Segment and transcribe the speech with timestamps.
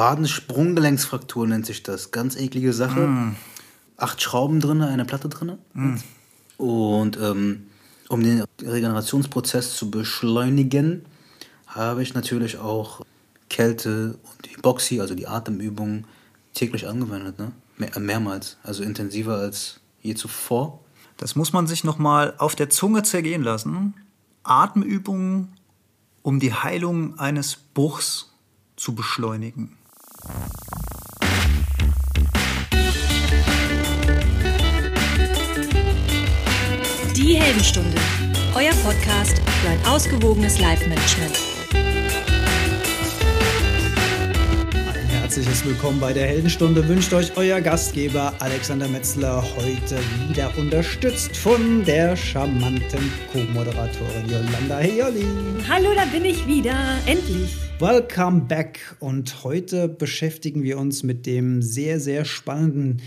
[0.00, 2.10] Wadensprunggelenksfraktur nennt sich das.
[2.10, 3.00] Ganz eklige Sache.
[3.00, 3.36] Mm.
[3.98, 5.58] Acht Schrauben drin, eine Platte drin.
[5.74, 5.96] Mm.
[6.56, 7.66] Und ähm,
[8.08, 11.04] um den Regenerationsprozess zu beschleunigen,
[11.66, 13.02] habe ich natürlich auch
[13.50, 16.06] Kälte und Hypoxie, also die Atemübungen,
[16.54, 17.38] täglich angewendet.
[17.38, 17.52] Ne?
[17.76, 20.80] Mehr, mehrmals, also intensiver als je zuvor.
[21.18, 23.92] Das muss man sich nochmal auf der Zunge zergehen lassen.
[24.44, 25.52] Atemübungen,
[26.22, 28.32] um die Heilung eines Bruchs
[28.76, 29.76] zu beschleunigen.
[37.16, 37.96] Die Heldenstunde,
[38.54, 41.50] euer Podcast für ein ausgewogenes Live-Management.
[45.30, 49.96] herzliches Willkommen bei der Heldenstunde wünscht euch euer Gastgeber Alexander Metzler heute
[50.28, 55.24] wieder unterstützt von der charmanten Co-Moderatorin Yolanda Heyoli.
[55.68, 56.74] Hallo, da bin ich wieder,
[57.06, 57.69] endlich.
[57.80, 63.00] Welcome back und heute beschäftigen wir uns mit dem sehr, sehr spannenden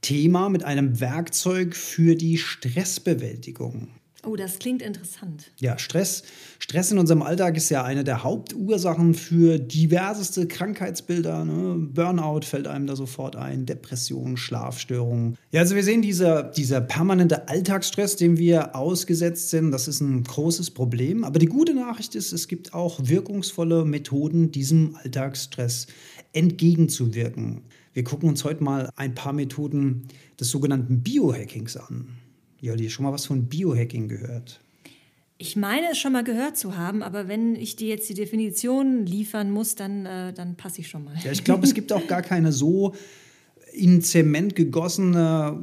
[0.00, 3.86] Thema, mit einem Werkzeug für die Stressbewältigung.
[4.26, 5.52] Oh, das klingt interessant.
[5.60, 6.24] Ja, Stress.
[6.58, 11.44] Stress in unserem Alltag ist ja eine der Hauptursachen für diverseste Krankheitsbilder.
[11.44, 11.76] Ne?
[11.92, 15.38] Burnout fällt einem da sofort ein, Depression, Schlafstörungen.
[15.52, 20.24] Ja, also wir sehen, dieser, dieser permanente Alltagsstress, dem wir ausgesetzt sind, das ist ein
[20.24, 21.22] großes Problem.
[21.22, 25.86] Aber die gute Nachricht ist, es gibt auch wirkungsvolle Methoden, diesem Alltagsstress
[26.32, 27.62] entgegenzuwirken.
[27.92, 30.08] Wir gucken uns heute mal ein paar Methoden
[30.40, 32.08] des sogenannten Biohackings an.
[32.66, 34.60] Jolli, schon mal was von Biohacking gehört?
[35.38, 39.04] Ich meine es schon mal gehört zu haben, aber wenn ich dir jetzt die Definition
[39.04, 41.14] liefern muss, dann, äh, dann passe ich schon mal.
[41.22, 42.94] Ja, ich glaube, es gibt auch gar keine so
[43.74, 45.60] in Zement gegossene,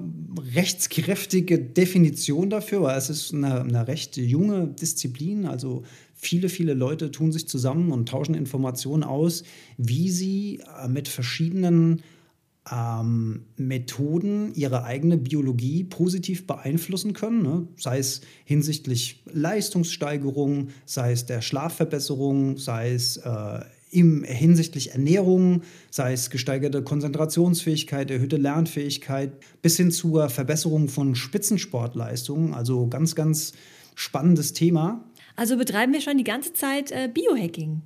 [0.54, 5.48] rechtskräftige Definition dafür, weil es ist eine, eine recht junge Disziplin.
[5.48, 9.44] Also viele, viele Leute tun sich zusammen und tauschen Informationen aus,
[9.78, 12.04] wie sie äh, mit verschiedenen
[12.72, 17.68] ähm, Methoden ihre eigene Biologie positiv beeinflussen können, ne?
[17.76, 23.60] sei es hinsichtlich Leistungssteigerung, sei es der Schlafverbesserung, sei es äh,
[23.92, 32.54] im, hinsichtlich Ernährung, sei es gesteigerte Konzentrationsfähigkeit, erhöhte Lernfähigkeit, bis hin zur Verbesserung von Spitzensportleistungen.
[32.54, 33.54] Also ganz, ganz
[33.94, 35.04] spannendes Thema.
[35.36, 37.82] Also betreiben wir schon die ganze Zeit äh, Biohacking.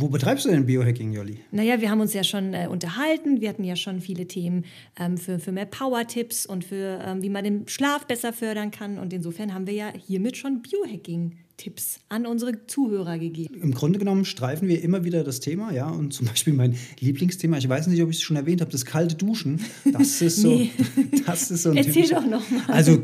[0.00, 1.38] Wo betreibst du denn Biohacking, Jolli?
[1.50, 3.40] Naja, wir haben uns ja schon äh, unterhalten.
[3.40, 4.64] Wir hatten ja schon viele Themen
[4.96, 8.98] ähm, für, für mehr Power-Tipps und für, ähm, wie man den Schlaf besser fördern kann.
[8.98, 13.60] Und insofern haben wir ja hiermit schon Biohacking-Tipps an unsere Zuhörer gegeben.
[13.60, 15.88] Im Grunde genommen streifen wir immer wieder das Thema, ja.
[15.88, 18.84] Und zum Beispiel mein Lieblingsthema, ich weiß nicht, ob ich es schon erwähnt habe, das
[18.84, 19.60] kalte Duschen.
[19.84, 20.70] Das ist so, nee.
[21.26, 22.62] das ist so ein Erzähl typischer, doch noch mal.
[22.68, 23.00] Also,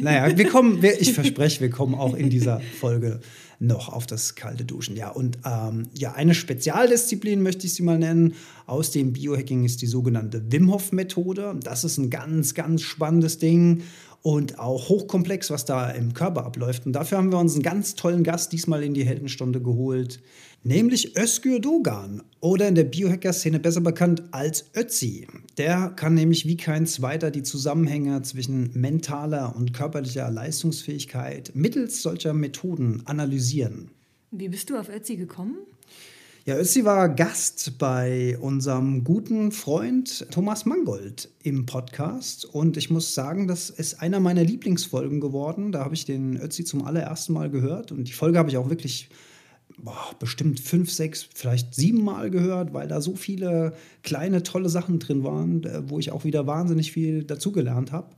[0.00, 3.20] naja, wir kommen, wir, ich verspreche, wir kommen auch in dieser Folge
[3.60, 4.96] noch auf das kalte Duschen.
[4.96, 8.34] Ja, und ähm, ja, eine Spezialdisziplin möchte ich sie mal nennen
[8.66, 11.56] aus dem Biohacking ist die sogenannte Wim Hof Methode.
[11.62, 13.82] Das ist ein ganz, ganz spannendes Ding
[14.22, 16.86] und auch hochkomplex, was da im Körper abläuft.
[16.86, 20.20] Und dafür haben wir uns einen ganz tollen Gast diesmal in die Heldenstunde geholt,
[20.62, 25.26] nämlich Özgür Dogan oder in der Biohacker-Szene besser bekannt als Ötzi.
[25.56, 32.34] Der kann nämlich wie kein zweiter die Zusammenhänge zwischen mentaler und körperlicher Leistungsfähigkeit mittels solcher
[32.34, 33.90] Methoden analysieren.
[34.30, 35.56] Wie bist du auf Ötzi gekommen?
[36.48, 43.14] Ja, Ötzi war Gast bei unserem guten Freund Thomas Mangold im Podcast und ich muss
[43.14, 45.72] sagen, das ist einer meiner Lieblingsfolgen geworden.
[45.72, 48.70] Da habe ich den Ötzi zum allerersten Mal gehört und die Folge habe ich auch
[48.70, 49.10] wirklich
[49.82, 54.98] boah, bestimmt fünf, sechs, vielleicht sieben Mal gehört, weil da so viele kleine, tolle Sachen
[54.98, 58.08] drin waren, äh, wo ich auch wieder wahnsinnig viel dazugelernt habe.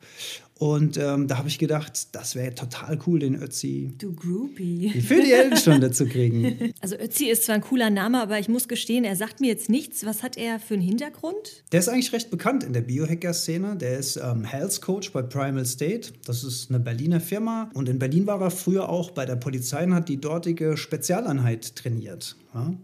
[0.60, 4.90] Und ähm, da habe ich gedacht, das wäre total cool, den Ötzi du Groupie.
[5.08, 6.74] für die Heldenstunde zu kriegen.
[6.82, 9.70] Also Ötzi ist zwar ein cooler Name, aber ich muss gestehen, er sagt mir jetzt
[9.70, 10.04] nichts.
[10.04, 11.64] Was hat er für einen Hintergrund?
[11.72, 13.76] Der ist eigentlich recht bekannt in der Biohacker-Szene.
[13.76, 16.12] Der ist ähm, Health Coach bei Primal State.
[16.26, 17.70] Das ist eine Berliner Firma.
[17.72, 21.74] Und in Berlin war er früher auch bei der Polizei und hat die dortige Spezialeinheit
[21.74, 22.36] trainiert.
[22.52, 22.74] Ja?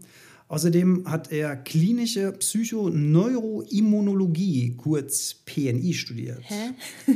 [0.49, 6.39] Außerdem hat er klinische Psychoneuroimmunologie, kurz PNI, studiert.
[6.41, 6.69] Hä?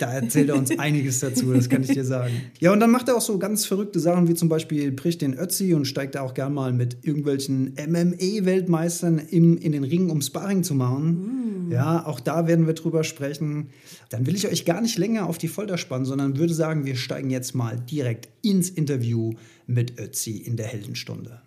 [0.00, 2.34] da erzählt er uns einiges dazu, das kann ich dir sagen.
[2.58, 5.38] Ja, und dann macht er auch so ganz verrückte Sachen, wie zum Beispiel bricht den
[5.38, 10.64] Ötzi und steigt da auch gern mal mit irgendwelchen MMA-Weltmeistern in den Ring, um Sparring
[10.64, 11.68] zu machen.
[11.68, 11.72] Uh.
[11.72, 13.68] Ja, auch da werden wir drüber sprechen.
[14.10, 16.96] Dann will ich euch gar nicht länger auf die Folter spannen, sondern würde sagen, wir
[16.96, 19.34] steigen jetzt mal direkt ins Interview
[19.68, 21.41] mit Ötzi in der Heldenstunde.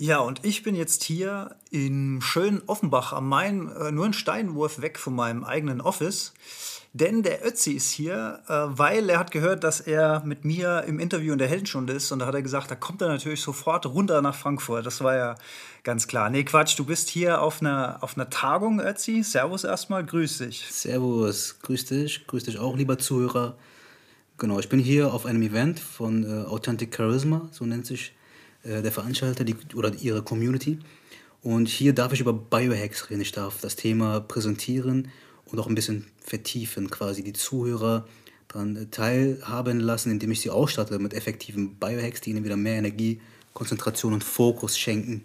[0.00, 4.80] Ja, und ich bin jetzt hier in schönen Offenbach am Main, äh, nur einen Steinwurf
[4.80, 6.32] weg von meinem eigenen Office.
[6.94, 11.00] Denn der Ötzi ist hier, äh, weil er hat gehört, dass er mit mir im
[11.00, 12.10] Interview in der Heldenstunde ist.
[12.12, 14.86] Und da hat er gesagt, da kommt er natürlich sofort runter nach Frankfurt.
[14.86, 15.34] Das war ja
[15.82, 16.30] ganz klar.
[16.30, 19.22] Nee, Quatsch, du bist hier auf einer, auf einer Tagung, Ötzi.
[19.22, 20.64] Servus erstmal, grüß dich.
[20.70, 23.58] Servus, grüß dich, grüß dich auch, lieber Zuhörer.
[24.38, 28.14] Genau, ich bin hier auf einem Event von äh, Authentic Charisma, so nennt sich
[28.62, 30.78] äh, der Veranstalter die, oder ihre Community.
[31.42, 33.22] Und hier darf ich über Biohacks reden.
[33.22, 35.08] Ich darf das Thema präsentieren
[35.46, 38.06] und auch ein bisschen vertiefen, quasi die Zuhörer
[38.48, 43.20] daran teilhaben lassen, indem ich sie ausstatte mit effektiven Biohacks, die ihnen wieder mehr Energie,
[43.54, 45.24] Konzentration und Fokus schenken.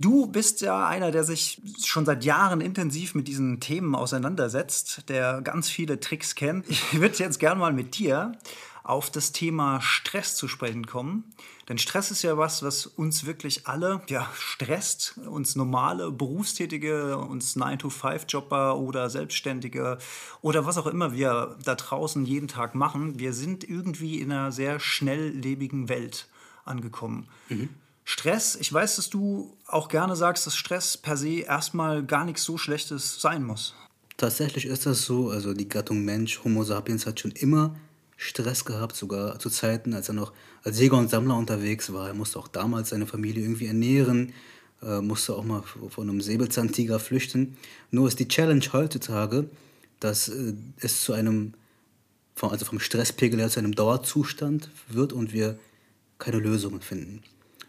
[0.00, 5.42] Du bist ja einer, der sich schon seit Jahren intensiv mit diesen Themen auseinandersetzt, der
[5.42, 6.68] ganz viele Tricks kennt.
[6.68, 8.32] Ich würde jetzt gerne mal mit dir
[8.82, 11.24] auf das Thema Stress zu sprechen kommen.
[11.72, 15.14] Denn Stress ist ja was, was uns wirklich alle ja, stresst.
[15.24, 19.96] Uns normale Berufstätige, uns 9-to-5-Jobber oder Selbstständige
[20.42, 23.18] oder was auch immer wir da draußen jeden Tag machen.
[23.18, 26.28] Wir sind irgendwie in einer sehr schnelllebigen Welt
[26.66, 27.26] angekommen.
[27.48, 27.70] Mhm.
[28.04, 32.44] Stress, ich weiß, dass du auch gerne sagst, dass Stress per se erstmal gar nichts
[32.44, 33.74] so Schlechtes sein muss.
[34.18, 35.30] Tatsächlich ist das so.
[35.30, 37.74] Also die Gattung Mensch, Homo sapiens, hat schon immer
[38.18, 40.34] Stress gehabt, sogar zu Zeiten, als er noch
[40.64, 42.08] als Jäger und Sammler unterwegs war.
[42.08, 44.32] Er musste auch damals seine Familie irgendwie ernähren,
[44.82, 47.56] äh, musste auch mal von einem Säbelzahntiger flüchten.
[47.90, 49.48] Nur ist die Challenge heutzutage,
[50.00, 51.54] dass äh, es zu einem,
[52.40, 55.58] also vom Stresspegel her zu einem Dauerzustand wird und wir
[56.18, 57.22] keine Lösungen finden.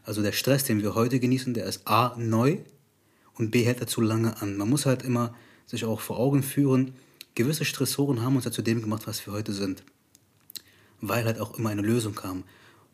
[0.04, 2.57] Also der Stress, den wir heute genießen, der ist A neu
[3.36, 4.57] und B hält er zu lange an.
[4.57, 5.34] Man muss halt immer
[5.66, 6.94] sich auch vor Augen führen,
[7.36, 9.84] gewisse Stressoren haben uns ja zu dem gemacht, was wir heute sind
[11.07, 12.44] weil halt auch immer eine Lösung kam.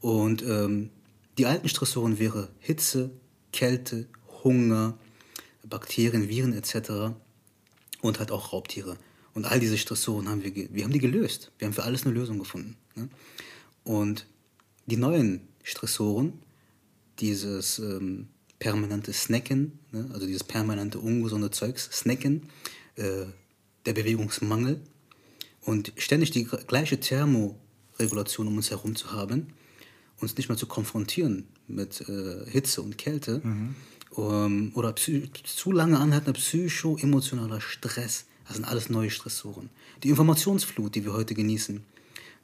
[0.02, 0.90] Und ähm,
[1.38, 3.12] die alten Stressoren wären Hitze,
[3.52, 4.08] Kälte,
[4.44, 4.98] Hunger,
[5.64, 7.14] Bakterien, Viren etc.
[8.02, 8.98] und halt auch Raubtiere.
[9.34, 11.52] Und all diese Stressoren haben wir, wir haben die gelöst.
[11.58, 12.76] Wir haben für alles eine Lösung gefunden.
[12.96, 13.10] Ne?
[13.84, 14.26] Und
[14.86, 16.34] die neuen Stressoren,
[17.20, 20.10] dieses ähm, permanente Snacken, ne?
[20.14, 22.50] also dieses permanente ungesunde Zeugs, Snacken,
[22.96, 23.26] äh,
[23.86, 24.82] der Bewegungsmangel
[25.62, 27.60] und ständig die gleiche Thermo
[27.98, 29.54] Regulation um uns herum zu haben,
[30.22, 33.76] uns nicht mehr zu konfrontieren mit äh, Hitze und Kälte mhm.
[34.12, 38.26] um, oder zu lange anhaltender psycho-emotionaler Stress.
[38.48, 39.70] Das sind alles neue Stressoren.
[40.04, 41.82] Die Informationsflut, die wir heute genießen,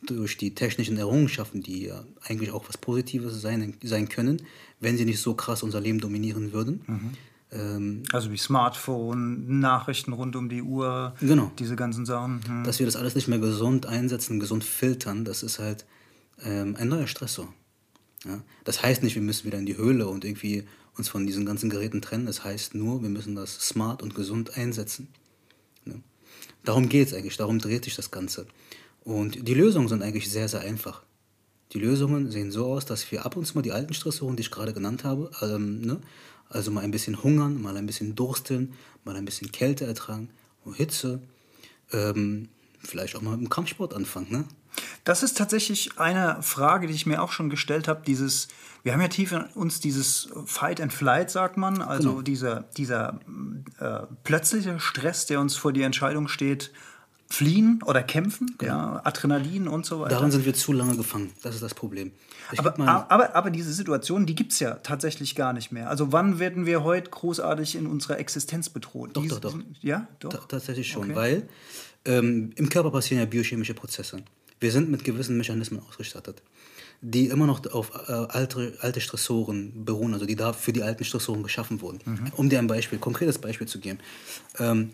[0.06, 4.42] durch die technischen Errungenschaften, die ja eigentlich auch was Positives sein, sein können,
[4.80, 6.82] wenn sie nicht so krass unser Leben dominieren würden.
[6.86, 7.12] Mhm.
[7.52, 11.52] Ähm, also wie Smartphone, Nachrichten rund um die Uhr, genau.
[11.60, 12.42] diese ganzen Sachen.
[12.46, 12.64] Hm.
[12.64, 15.86] Dass wir das alles nicht mehr gesund einsetzen, gesund filtern, das ist halt
[16.44, 17.54] ähm, ein neuer Stressor.
[18.26, 18.42] Ja?
[18.64, 20.66] Das heißt nicht, wir müssen wieder in die Höhle und irgendwie
[20.98, 22.26] uns von diesen ganzen Geräten trennen.
[22.26, 25.08] Das heißt nur, wir müssen das smart und gesund einsetzen.
[25.86, 25.94] Ja?
[26.64, 28.48] Darum geht es eigentlich, darum dreht sich das Ganze.
[29.04, 31.04] Und die Lösungen sind eigentlich sehr, sehr einfach.
[31.74, 34.42] Die Lösungen sehen so aus, dass wir ab und zu mal die alten Stressoren, die
[34.42, 36.00] ich gerade genannt habe, ähm, ne,
[36.50, 38.74] also mal ein bisschen hungern, mal ein bisschen dursteln,
[39.04, 40.30] mal ein bisschen Kälte ertragen,
[40.76, 41.22] Hitze,
[41.92, 42.50] ähm,
[42.88, 44.28] vielleicht auch mal im Kampfsport anfangen.
[44.30, 44.46] Ne?
[45.04, 48.02] Das ist tatsächlich eine Frage, die ich mir auch schon gestellt habe.
[48.06, 48.48] Dieses,
[48.84, 52.22] wir haben ja tief in uns dieses Fight and Flight, sagt man, also genau.
[52.22, 53.20] dieser, dieser
[53.80, 56.72] äh, plötzliche Stress, der uns vor die Entscheidung steht,
[57.28, 58.74] fliehen oder kämpfen, genau.
[58.74, 60.16] ja, Adrenalin und so weiter.
[60.16, 61.32] Daran sind wir zu lange gefangen.
[61.42, 62.12] Das ist das Problem.
[62.58, 62.78] Aber,
[63.10, 65.90] aber, aber, diese Situation, die gibt es ja tatsächlich gar nicht mehr.
[65.90, 69.12] Also wann werden wir heute großartig in unserer Existenz bedroht?
[69.14, 69.58] Doch, Dies, doch, doch.
[69.82, 70.30] Ja, doch.
[70.30, 71.16] Ta tatsächlich schon, okay.
[71.16, 71.50] weil
[72.06, 74.24] ähm, im Körper passieren ja biochemische Prozesse.
[74.60, 76.42] Wir sind mit gewissen Mechanismen ausgestattet,
[77.02, 81.04] die immer noch auf äh, alte, alte Stressoren beruhen, also die da für die alten
[81.04, 82.00] Stressoren geschaffen wurden.
[82.06, 82.32] Mhm.
[82.36, 84.00] Um dir ein Beispiel, konkretes Beispiel zu geben.
[84.60, 84.92] Ähm,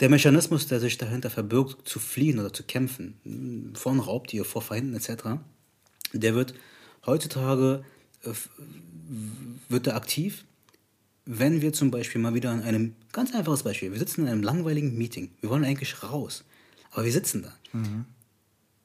[0.00, 4.62] der Mechanismus, der sich dahinter verbirgt, zu fliehen oder zu kämpfen, vor einem Raubtier, vor
[4.62, 5.24] Feinden etc.,
[6.12, 6.54] der wird
[7.04, 7.84] heutzutage
[8.24, 8.30] äh,
[9.68, 10.44] wird er aktiv,
[11.30, 14.42] wenn wir zum Beispiel mal wieder an einem, ganz einfaches Beispiel, wir sitzen in einem
[14.42, 16.42] langweiligen Meeting, wir wollen eigentlich raus,
[16.90, 17.52] aber wir sitzen da.
[17.78, 18.06] Mhm.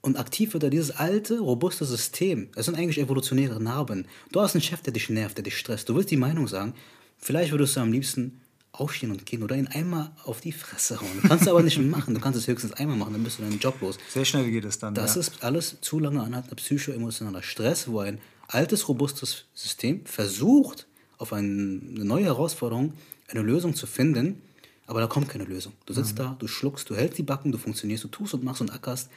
[0.02, 2.50] Und aktiv wird da dieses alte, robuste System.
[2.58, 4.06] Es sind eigentlich evolutionäre Narben.
[4.34, 5.88] Du hast einen Chef, der dich nervt, der dich stresst.
[5.88, 6.74] Du willst die Meinung sagen,
[7.18, 8.42] vielleicht würdest du am liebsten
[8.74, 11.22] aufstehen und gehen oder ihn einmal auf die Fresse hauen.
[11.26, 12.14] Kannst du aber nicht machen.
[12.14, 13.98] Du kannst es höchstens einmal machen, dann bist du deinen Job los.
[14.10, 14.94] Sehr schnell geht es dann.
[14.94, 15.22] Das ja.
[15.22, 18.20] ist alles zu lange anhaltender psychoemotionaler Stress, wo ein
[18.50, 20.88] altes, robustes System versucht,
[21.24, 22.94] auf eine neue Herausforderung
[23.27, 24.42] eine Lösung zu finden,
[24.86, 25.74] aber da kommt keine Lösung.
[25.86, 26.18] Du sitzt mhm.
[26.18, 29.10] da, du schluckst, du hältst die Backen, du funktionierst, du tust und machst und ackerst,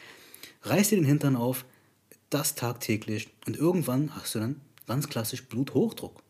[0.62, 1.64] reißt dir den Hintern auf,
[2.30, 6.22] das tagtäglich und irgendwann hast du dann ganz klassisch Bluthochdruck.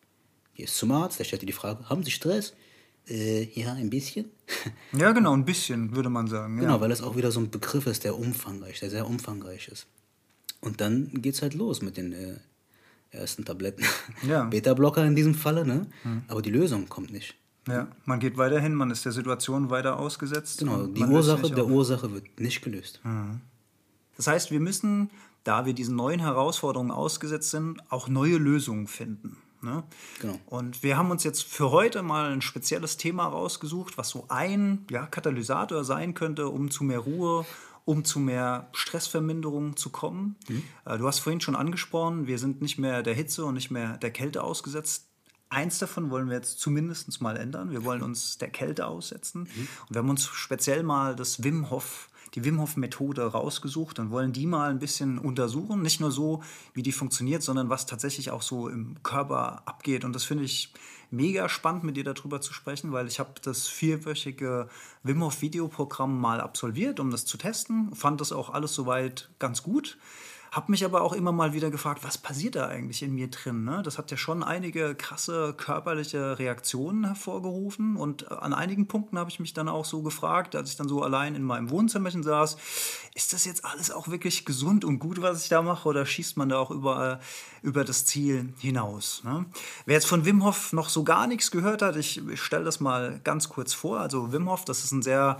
[0.54, 2.54] Gehst zum Arzt, der stellt dir die Frage, haben Sie Stress?
[3.09, 4.30] Äh, ja, ein bisschen.
[4.92, 6.56] Ja, genau, ein bisschen, würde man sagen.
[6.56, 6.80] Genau, Ja.
[6.80, 9.87] weil es auch wieder so ein Begriff ist, der umfangreich, der sehr umfangreich ist.
[10.61, 12.38] Und dann geht's halt los mit den äh,
[13.16, 13.85] ersten Tabletten.
[14.23, 14.44] Ja.
[14.50, 15.87] Beta-Blocker in diesem Falle, ne?
[16.28, 17.35] Aber die Lösung kommt nicht.
[17.68, 17.88] ja.
[18.04, 20.58] Man geht weiterhin, man ist der Situation weiter ausgesetzt.
[20.58, 21.66] Genau, die Ursache der.
[21.66, 23.00] Ursache wird nicht gelöst.
[24.16, 25.11] Das heißt, wir müssen,
[25.44, 29.37] da wir diesen neuen Herausforderungen ausgesetzt sind, auch neue Lösungen finden.
[29.62, 29.82] Ne?
[30.20, 30.38] Genau.
[30.46, 34.85] Und wir haben uns jetzt für heute mal ein spezielles Thema rausgesucht, was so ein
[34.90, 37.44] ja, Katalysator sein könnte, um zu mehr Ruhe,
[37.87, 40.37] um zu mehr Stressverminderung zu kommen.
[40.85, 43.97] Äh, Du hast vorhin schon angesprochen, wir sind nicht mehr der Hitze und nicht mehr
[43.97, 45.07] der Kälte ausgesetzt.
[45.49, 47.71] Eins davon wollen wir jetzt zumindest mal ändern.
[47.71, 49.43] Wir wollen uns der Kälte aussetzen.
[49.43, 54.11] Und wir haben uns speziell mal das Wim Hof, die Wim Hof Methode rausgesucht und
[54.11, 55.83] wollen die mal ein bisschen untersuchen.
[55.83, 56.43] Nicht nur so,
[56.75, 60.05] wie die funktioniert, sondern was tatsächlich auch so im Körper abgeht.
[60.05, 60.73] Und das finde ich
[61.16, 64.68] mega spannend, mit dir darüber zu sprechen, weil ich habe das vierwöchige
[65.02, 67.94] Wim Hof Videoprogramm mal absolviert, um das zu testen.
[67.94, 69.99] Fand das auch alles soweit ganz gut.
[70.57, 73.65] Hab mich aber auch immer mal wieder gefragt, was passiert da eigentlich in mir drin?
[73.65, 73.83] Ne?
[73.85, 77.97] Das hat ja schon einige krasse körperliche Reaktionen hervorgerufen.
[77.97, 81.03] Und an einigen Punkten habe ich mich dann auch so gefragt, als ich dann so
[81.03, 82.57] allein in meinem Wohnzimmerchen saß,
[83.15, 85.87] ist das jetzt alles auch wirklich gesund und gut, was ich da mache?
[85.91, 87.21] Oder schießt man da auch über,
[87.61, 89.25] über das Ziel hinaus?
[89.25, 89.45] Ne?
[89.85, 92.81] Wer jetzt von Wim Hof noch so gar nichts gehört hat, ich, ich stelle das
[92.81, 94.01] mal ganz kurz vor.
[94.01, 95.37] Also Wim Hof, das ist ein sehr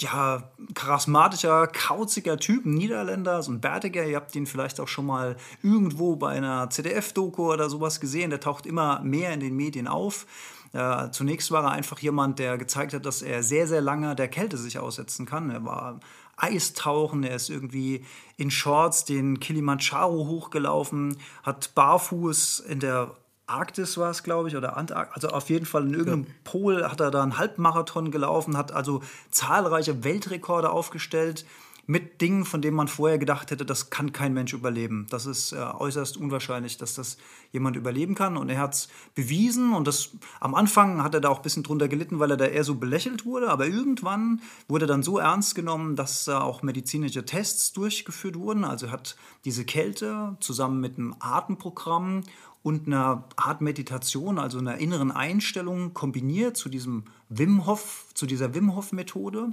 [0.00, 4.06] ja, charismatischer, kauziger Typ, Niederländer, so ein Bärtiger.
[4.06, 8.30] Ihr habt ihn vielleicht auch schon mal irgendwo bei einer ZDF-Doku oder sowas gesehen.
[8.30, 10.26] Der taucht immer mehr in den Medien auf.
[10.72, 14.28] Äh, zunächst war er einfach jemand, der gezeigt hat, dass er sehr, sehr lange der
[14.28, 15.50] Kälte sich aussetzen kann.
[15.50, 16.00] Er war
[16.36, 18.04] Eistauchen, er ist irgendwie
[18.36, 23.14] in Shorts den Kilimanjaro hochgelaufen, hat barfuß in der
[23.48, 27.00] Arktis war es, glaube ich, oder Antarktis, also auf jeden Fall in irgendeinem Pol hat
[27.00, 31.44] er da einen Halbmarathon gelaufen, hat also zahlreiche Weltrekorde aufgestellt
[31.90, 35.06] mit Dingen, von denen man vorher gedacht hätte, das kann kein Mensch überleben.
[35.08, 37.16] Das ist äh, äußerst unwahrscheinlich, dass das
[37.50, 38.36] jemand überleben kann.
[38.36, 41.62] Und er hat es bewiesen und das am Anfang hat er da auch ein bisschen
[41.62, 43.48] drunter gelitten, weil er da eher so belächelt wurde.
[43.48, 48.64] Aber irgendwann wurde er dann so ernst genommen, dass da auch medizinische Tests durchgeführt wurden.
[48.64, 52.22] Also er hat diese Kälte zusammen mit einem Atemprogramm
[52.62, 58.54] und einer Art Meditation, also einer inneren Einstellung kombiniert zu diesem Wim Hof, zu dieser
[58.54, 59.52] Wim Hof Methode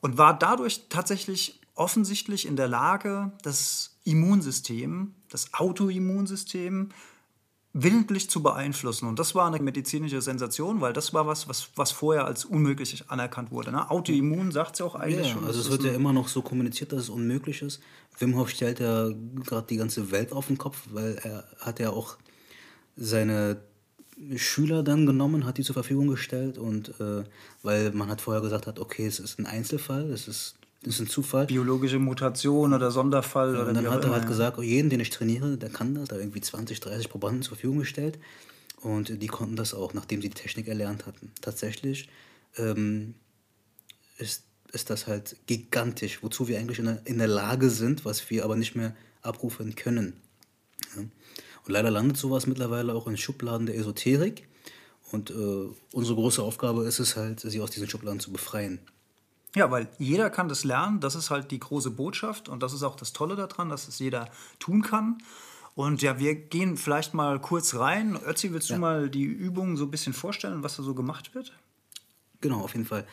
[0.00, 6.90] und war dadurch tatsächlich offensichtlich in der Lage, das Immunsystem, das Autoimmunsystem
[7.78, 9.06] willentlich zu beeinflussen.
[9.06, 13.04] Und das war eine medizinische Sensation, weil das war was, was, was vorher als unmöglich
[13.08, 13.70] anerkannt wurde.
[13.70, 13.90] Ne?
[13.90, 15.44] Autoimmun sagt es ja auch eigentlich Ja, schon.
[15.44, 17.80] also es wird ja immer noch so kommuniziert, dass es unmöglich ist.
[18.18, 19.10] Wim Hof stellt ja
[19.44, 22.16] gerade die ganze Welt auf den Kopf, weil er hat ja auch
[22.96, 23.58] seine
[24.36, 27.24] Schüler dann genommen, hat die zur Verfügung gestellt und äh,
[27.62, 31.00] weil man hat vorher gesagt hat, okay, es ist ein Einzelfall, es ist, es ist
[31.00, 31.46] ein Zufall.
[31.46, 34.88] biologische Mutation oder Sonderfall oder Und dann wie auch hat er halt gesagt, oh, jeden,
[34.88, 36.08] den ich trainiere, der kann das.
[36.08, 38.18] Da irgendwie 20, 30 Probanden zur Verfügung gestellt.
[38.80, 41.32] Und die konnten das auch, nachdem sie die Technik erlernt hatten.
[41.40, 42.08] Tatsächlich
[42.56, 43.14] ähm,
[44.18, 48.30] ist, ist das halt gigantisch, wozu wir eigentlich in der, in der Lage sind, was
[48.30, 50.14] wir aber nicht mehr abrufen können.
[50.96, 51.02] Ja.
[51.66, 54.48] Und leider landet sowas mittlerweile auch in Schubladen der Esoterik.
[55.12, 58.80] Und äh, unsere große Aufgabe ist es halt, sie aus diesen Schubladen zu befreien.
[59.54, 61.00] Ja, weil jeder kann das lernen.
[61.00, 63.98] Das ist halt die große Botschaft und das ist auch das Tolle daran, dass es
[63.98, 65.18] jeder tun kann.
[65.74, 68.18] Und ja, wir gehen vielleicht mal kurz rein.
[68.26, 71.52] Ötzi, willst du mal die Übung so ein bisschen vorstellen, was da so gemacht wird?
[72.40, 73.06] Genau, auf jeden Fall.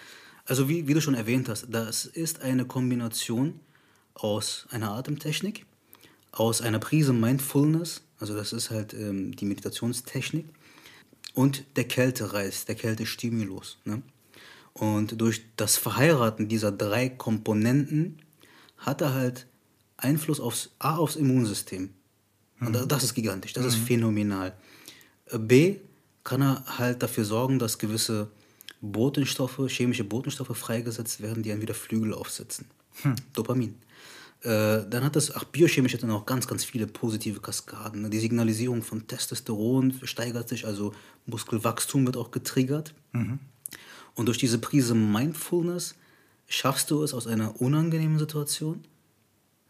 [0.45, 3.59] Also wie, wie du schon erwähnt hast, das ist eine Kombination
[4.13, 5.65] aus einer Atemtechnik,
[6.31, 10.45] aus einer Prise Mindfulness, also das ist halt ähm, die Meditationstechnik,
[11.33, 13.77] und der Kältereiz, der Kältestimulus.
[13.83, 14.01] Ne?
[14.73, 18.19] Und durch das Verheiraten dieser drei Komponenten
[18.77, 19.45] hat er halt
[19.97, 21.89] Einfluss aufs, A, aufs Immunsystem.
[22.61, 24.53] Und da- das ist gigantisch, das ist phänomenal.
[25.37, 25.77] B,
[26.23, 28.29] kann er halt dafür sorgen, dass gewisse
[28.79, 32.67] Botenstoffe, chemische Botenstoffe freigesetzt werden, die dann wieder Flügel aufsetzen.
[33.33, 33.75] Dopamin.
[34.43, 38.01] Äh, dann hat das, ach, biochemisch hat dann auch ganz, ganz viele positive Kaskaden.
[38.01, 38.09] ne?
[38.09, 40.93] Die Signalisierung von Testosteron steigert sich, also
[41.25, 42.93] Muskelwachstum wird auch getriggert.
[44.15, 45.95] Und durch diese Prise Mindfulness
[46.47, 48.83] schaffst du es aus einer unangenehmen Situation.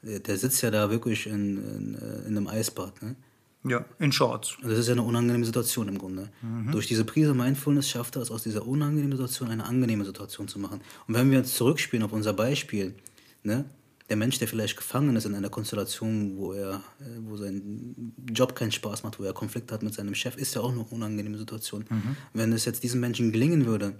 [0.02, 3.02] Der, sitzt ja da wirklich in, in, äh, in einem Eisbad.
[3.02, 3.16] Ne?
[3.64, 4.58] Ja, in Shorts.
[4.62, 6.30] Das ist ja eine unangenehme Situation im Grunde.
[6.72, 10.60] Durch diese Prise Mindfulness schafft er es, aus dieser unangenehmen Situation eine angenehme Situation zu
[10.60, 10.82] machen.
[11.08, 12.96] Und wenn wir jetzt zurückspielen auf unser Beispiel,
[13.44, 13.66] ne?
[14.14, 18.54] Der Mensch, der vielleicht gefangen ist in einer Konstellation, wo er, äh, wo sein Job
[18.54, 21.36] keinen Spaß macht, wo er Konflikt hat mit seinem Chef, ist ja auch eine unangenehme
[21.36, 21.84] Situation.
[22.32, 23.96] Wenn es jetzt diesem Menschen gelingen würde,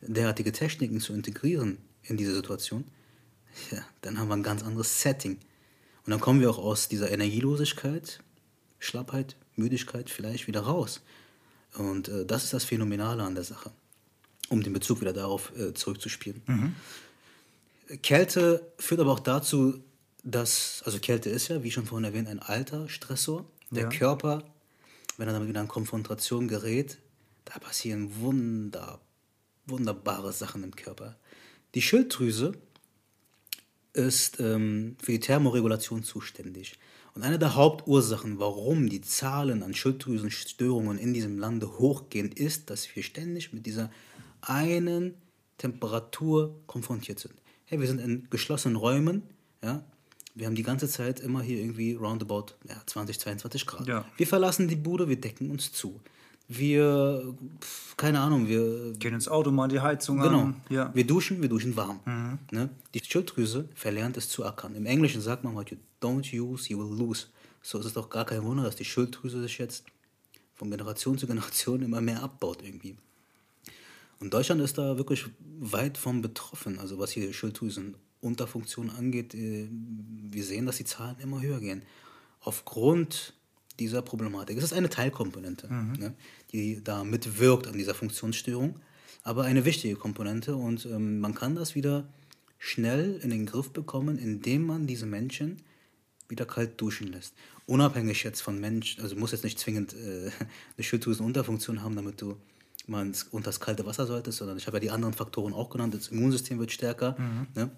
[0.00, 2.82] derartige Techniken zu integrieren in diese Situation,
[3.70, 5.38] ja, dann haben wir ein ganz anderes Setting.
[6.04, 8.18] Und dann kommen wir auch aus dieser Energielosigkeit,
[8.80, 11.02] Schlappheit, Müdigkeit vielleicht wieder raus.
[11.78, 13.70] Und äh, das ist das Phänomenale an der Sache,
[14.48, 16.42] um den Bezug wieder darauf äh, zurückzuspielen.
[18.02, 19.82] Kälte führt aber auch dazu,
[20.24, 23.44] dass, also Kälte ist ja, wie schon vorhin erwähnt, ein alter Stressor.
[23.70, 23.88] Der Ja.
[23.88, 24.44] Körper,
[25.16, 26.98] wenn er damit wieder in Konfrontation gerät,
[27.44, 29.00] da passieren wunder,
[29.66, 31.16] wunderbare Sachen im Körper.
[31.74, 32.52] Die Schilddrüse
[33.94, 36.78] ist ähm, für die Thermoregulation zuständig.
[37.14, 42.94] Und eine der Hauptursachen, warum die Zahlen an Schilddrüsenstörungen in diesem Lande hochgehen, ist, dass
[42.94, 43.90] wir ständig mit dieser
[44.40, 45.14] einen
[45.58, 47.34] Temperatur konfrontiert sind.
[47.72, 49.22] Hey, wir sind in geschlossenen Räumen,
[49.64, 49.82] ja.
[50.34, 53.86] Wir haben die ganze Zeit immer hier irgendwie roundabout ja, 20, 22 Grad.
[53.88, 54.04] Ja.
[54.18, 55.98] Wir verlassen die Bude, wir decken uns zu.
[56.48, 57.34] Wir,
[57.96, 60.40] keine Ahnung, wir Gehen ins Auto, mal die Heizung Genau.
[60.40, 60.56] an.
[60.68, 60.90] Ja.
[60.94, 62.00] Wir duschen, wir duschen warm.
[62.50, 62.68] Ne?
[62.92, 64.74] Die Schilddrüse verlernt es zu ackern.
[64.74, 67.28] Im Englischen sagt man, you don't use, you will lose.
[67.62, 69.86] So ist es doch gar kein Wunder, dass die Schilddrüse sich jetzt
[70.56, 72.98] von Generation zu Generation immer mehr abbaut irgendwie.
[74.22, 75.24] Und Deutschland ist da wirklich
[75.58, 79.34] weit von betroffen, also was hier Schilddrüsenunterfunktion angeht.
[79.34, 81.82] äh, Wir sehen, dass die Zahlen immer höher gehen.
[82.38, 83.34] Aufgrund
[83.80, 84.56] dieser Problematik.
[84.56, 86.14] Es ist eine Teilkomponente, ne,
[86.52, 88.78] die da mitwirkt an dieser Funktionsstörung,
[89.24, 92.06] aber eine wichtige Komponente und ähm, man kann das wieder
[92.58, 95.62] schnell in den Griff bekommen, indem man diese Menschen
[96.28, 97.34] wieder kalt duschen lässt.
[97.66, 100.30] Unabhängig jetzt von Mensch, also muss jetzt nicht zwingend äh,
[100.76, 102.36] eine Schilddrüsenunterfunktion haben, damit du
[102.86, 105.70] mal ins, unter das kalte Wasser solltest, sondern ich habe ja die anderen Faktoren auch
[105.70, 105.94] genannt.
[105.94, 107.16] Das Immunsystem wird stärker,
[107.54, 107.70] ne?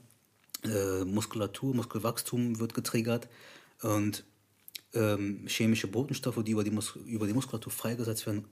[0.64, 3.28] äh, Muskulatur, Muskelwachstum wird getriggert
[3.82, 4.24] und
[4.94, 8.44] ähm, chemische Botenstoffe, die über die, Mus über die Muskulatur freigesetzt werden,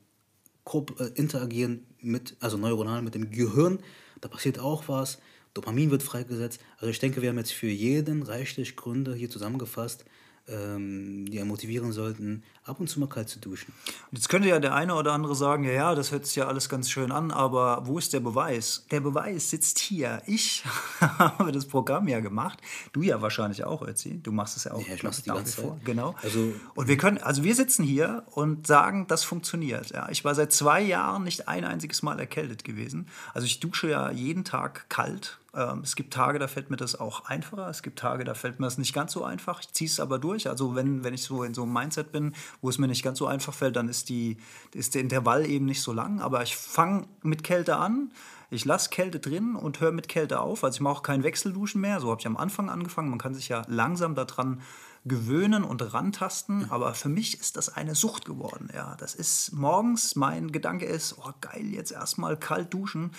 [0.98, 3.78] äh, interagieren mit, also neuronal mit dem Gehirn.
[4.20, 5.18] Da passiert auch was.
[5.54, 6.60] Dopamin wird freigesetzt.
[6.78, 10.04] Also ich denke, wir haben jetzt für jeden reichlich Gründe hier zusammengefasst,
[10.48, 13.72] ähm, die einen motivieren sollten, ab und zu mal kalt zu duschen.
[14.10, 16.48] Und Jetzt könnte ja der eine oder andere sagen, ja, ja, das hört sich ja
[16.48, 18.86] alles ganz schön an, aber wo ist der Beweis?
[18.90, 20.22] Der Beweis sitzt hier.
[20.26, 20.64] Ich
[21.00, 22.60] habe das Programm ja gemacht.
[22.92, 24.20] Du ja wahrscheinlich auch, Ötzi.
[24.22, 25.80] Du machst es ja auch Ja, ich die nach ganze wie vor.
[25.84, 26.14] Genau.
[26.22, 29.90] Also- und wir können, also wir sitzen hier und sagen, das funktioniert.
[29.90, 33.08] Ja, ich war seit zwei Jahren nicht ein einziges Mal erkältet gewesen.
[33.34, 35.38] Also ich dusche ja jeden Tag kalt.
[35.54, 37.68] Ähm, es gibt Tage, da fällt mir das auch einfacher.
[37.68, 39.60] Es gibt Tage, da fällt mir das nicht ganz so einfach.
[39.60, 40.48] Ich ziehe es aber durch.
[40.48, 43.18] Also wenn, wenn ich so in so einem Mindset bin, wo es mir nicht ganz
[43.18, 44.38] so einfach fällt, dann ist, die,
[44.72, 46.20] ist der Intervall eben nicht so lang.
[46.20, 48.12] Aber ich fange mit Kälte an.
[48.50, 50.64] Ich lasse Kälte drin und höre mit Kälte auf.
[50.64, 52.00] Also ich mache auch kein Wechselduschen mehr.
[52.00, 53.10] So habe ich am Anfang angefangen.
[53.10, 54.60] Man kann sich ja langsam daran
[55.04, 56.70] gewöhnen und rantasten.
[56.70, 58.68] Aber für mich ist das eine Sucht geworden.
[58.74, 63.10] Ja, das ist morgens, mein Gedanke ist, oh geil, jetzt erstmal kalt duschen.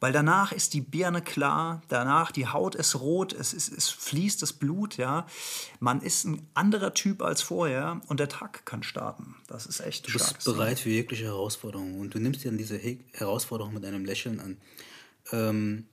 [0.00, 4.42] Weil danach ist die Birne klar, danach die Haut ist rot, es, ist, es fließt
[4.42, 5.26] das Blut, ja.
[5.78, 9.36] Man ist ein anderer Typ als vorher und der Tag kann starten.
[9.46, 10.44] Das ist echt Du bist stark.
[10.44, 14.56] bereit für jegliche Herausforderung und du nimmst dir diese He Herausforderung mit einem Lächeln an.
[15.30, 15.86] Ähm,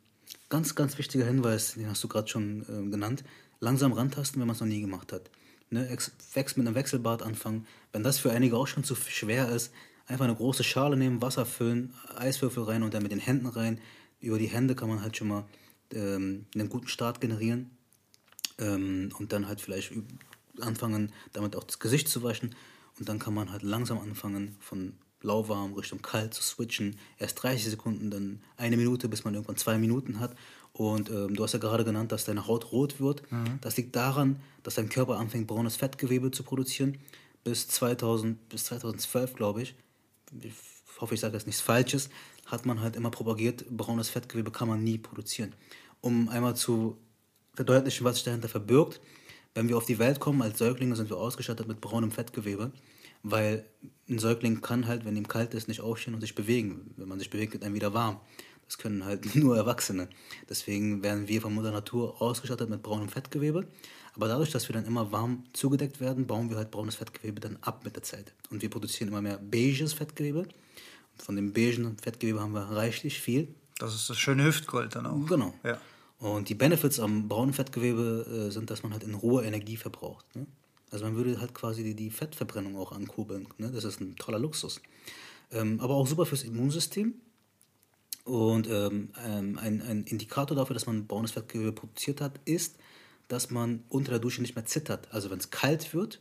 [0.49, 3.23] ganz, ganz wichtiger Hinweis, den hast du gerade schon ähm, genannt.
[3.59, 5.29] Langsam rantasten, wenn man es noch nie gemacht hat.
[5.69, 5.89] Ne?
[6.35, 7.67] Mit einem Wechselbad anfangen.
[7.91, 9.71] Wenn das für einige auch schon zu schwer ist,
[10.07, 13.79] einfach eine große Schale nehmen, Wasser füllen, Eiswürfel rein und dann mit den Händen rein.
[14.19, 15.45] Über die Hände kann man halt schon mal
[15.93, 17.69] ähm, einen guten Start generieren
[18.57, 19.93] ähm, und dann halt vielleicht
[20.59, 22.55] anfangen, damit auch das Gesicht zu waschen.
[22.97, 26.97] Und dann kann man halt langsam anfangen, von lauwarm Richtung kalt zu switchen.
[27.17, 30.35] Erst 30 Sekunden, dann eine Minute, bis man irgendwann zwei Minuten hat.
[30.73, 33.23] Und ähm, du hast ja gerade genannt, dass deine Haut rot wird.
[33.61, 36.97] Das liegt daran, dass dein Körper anfängt, braunes Fettgewebe zu produzieren.
[37.43, 39.75] Bis, 2000, bis 2012, glaube ich,
[40.41, 40.53] ich
[40.99, 42.09] hoffe, ich sage jetzt nichts Falsches,
[42.45, 45.53] hat man halt immer propagiert, braunes Fettgewebe kann man nie produzieren.
[46.01, 46.97] Um einmal zu
[47.55, 49.01] verdeutlichen, was sich dahinter verbirgt,
[49.55, 52.71] wenn wir auf die Welt kommen als Säuglinge, sind wir ausgestattet mit braunem Fettgewebe,
[53.23, 53.65] weil
[54.07, 56.93] ein Säugling kann halt, wenn ihm kalt ist, nicht aufstehen und sich bewegen.
[56.97, 58.19] Wenn man sich bewegt, wird einem wieder warm.
[58.69, 60.07] Das können halt nur Erwachsene.
[60.47, 63.67] Deswegen werden wir von Mutter Natur ausgestattet mit braunem Fettgewebe.
[64.13, 67.57] Aber dadurch, dass wir dann immer warm zugedeckt werden, bauen wir halt braunes Fettgewebe dann
[67.61, 68.31] ab mit der Zeit.
[68.51, 70.41] Und wir produzieren immer mehr beiges Fettgewebe.
[70.41, 73.47] Und von dem beigen Fettgewebe haben wir reichlich viel.
[73.79, 75.25] Das ist das schöne Hüftgold dann auch.
[75.25, 75.53] Genau.
[75.63, 75.81] Ja.
[76.19, 80.35] Und die Benefits am braunen Fettgewebe äh, sind, dass man halt in Ruhe Energie verbraucht.
[80.35, 80.45] Ne?
[80.91, 83.47] Also man würde halt quasi die, die Fettverbrennung auch ankurbeln.
[83.57, 83.71] Ne?
[83.71, 84.79] Das ist ein toller Luxus.
[85.51, 87.15] Ähm, aber auch super fürs Immunsystem.
[88.25, 92.77] Und ähm, ähm, ein, ein Indikator dafür, dass man braunes Fettgewebe produziert hat, ist,
[93.27, 95.07] dass man unter der Dusche nicht mehr zittert.
[95.11, 96.19] Also wenn es kalt wird,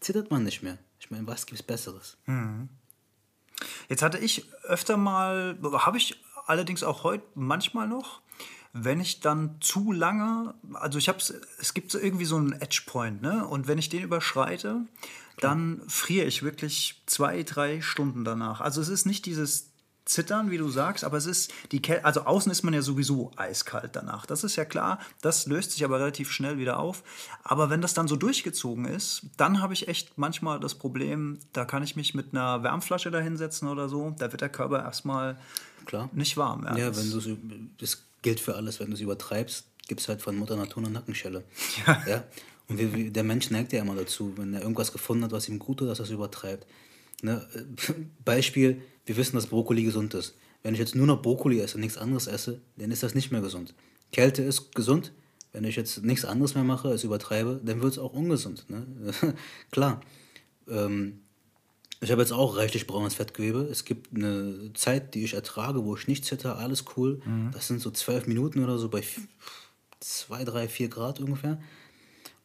[0.00, 0.78] zittert man nicht mehr.
[1.00, 2.16] Ich meine, was gibt es Besseres?
[3.88, 8.20] Jetzt hatte ich öfter mal, habe ich allerdings auch heute manchmal noch,
[8.72, 12.82] wenn ich dann zu lange, also ich habe es gibt so irgendwie so einen Edge
[12.86, 13.46] Point, ne?
[13.46, 14.82] Und wenn ich den überschreite,
[15.40, 18.60] dann friere ich wirklich zwei, drei Stunden danach.
[18.60, 19.67] Also es ist nicht dieses
[20.08, 23.30] Zittern, wie du sagst, aber es ist die Kälte, also außen ist man ja sowieso
[23.36, 24.26] eiskalt danach.
[24.26, 27.02] Das ist ja klar, das löst sich aber relativ schnell wieder auf.
[27.44, 31.64] Aber wenn das dann so durchgezogen ist, dann habe ich echt manchmal das Problem, da
[31.64, 35.38] kann ich mich mit einer Wärmflasche da hinsetzen oder so, da wird der Körper erstmal
[35.86, 36.08] Klar.
[36.12, 36.64] nicht warm.
[36.64, 40.08] Ja, Ja, das- wenn du das gilt für alles, wenn du es übertreibst, gibt es
[40.08, 41.44] halt von Mutter Natur eine Nackenschelle.
[42.06, 42.24] Ja.
[42.68, 45.48] Und wir, wir, der Mensch neigt ja immer dazu, wenn er irgendwas gefunden hat, was
[45.48, 46.66] ihm gut tut, dass er es übertreibt.
[47.22, 47.46] Ne?
[47.54, 47.92] äh,
[48.24, 50.36] Beispiel, wir wissen, dass Brokkoli gesund ist.
[50.62, 53.32] Wenn ich jetzt nur noch Brokkoli esse und nichts anderes esse, dann ist das nicht
[53.32, 53.74] mehr gesund.
[54.12, 55.12] Kälte ist gesund.
[55.52, 58.66] Wenn ich jetzt nichts anderes mehr mache, es übertreibe, dann wird es auch ungesund.
[58.68, 58.86] Ne?
[59.70, 60.02] Klar.
[60.68, 61.20] Ähm,
[62.00, 63.60] ich habe jetzt auch reichlich braunes Fettgewebe.
[63.70, 67.20] Es gibt eine Zeit, die ich ertrage, wo ich nicht zitter, alles cool.
[67.52, 69.02] Das sind so zwölf Minuten oder so bei
[70.00, 71.60] zwei, drei, vier Grad ungefähr.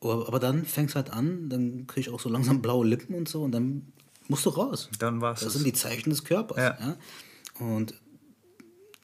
[0.02, 3.14] Aber, aber dann fängt es halt an, dann kriege ich auch so langsam blaue Lippen
[3.16, 3.94] und so und dann
[4.28, 4.90] musst du raus.
[5.00, 5.54] Dann war's Das es.
[5.56, 6.58] sind die Zeichen des Körpers.
[6.58, 6.78] Ja.
[6.80, 6.98] Ja.
[7.60, 7.94] Und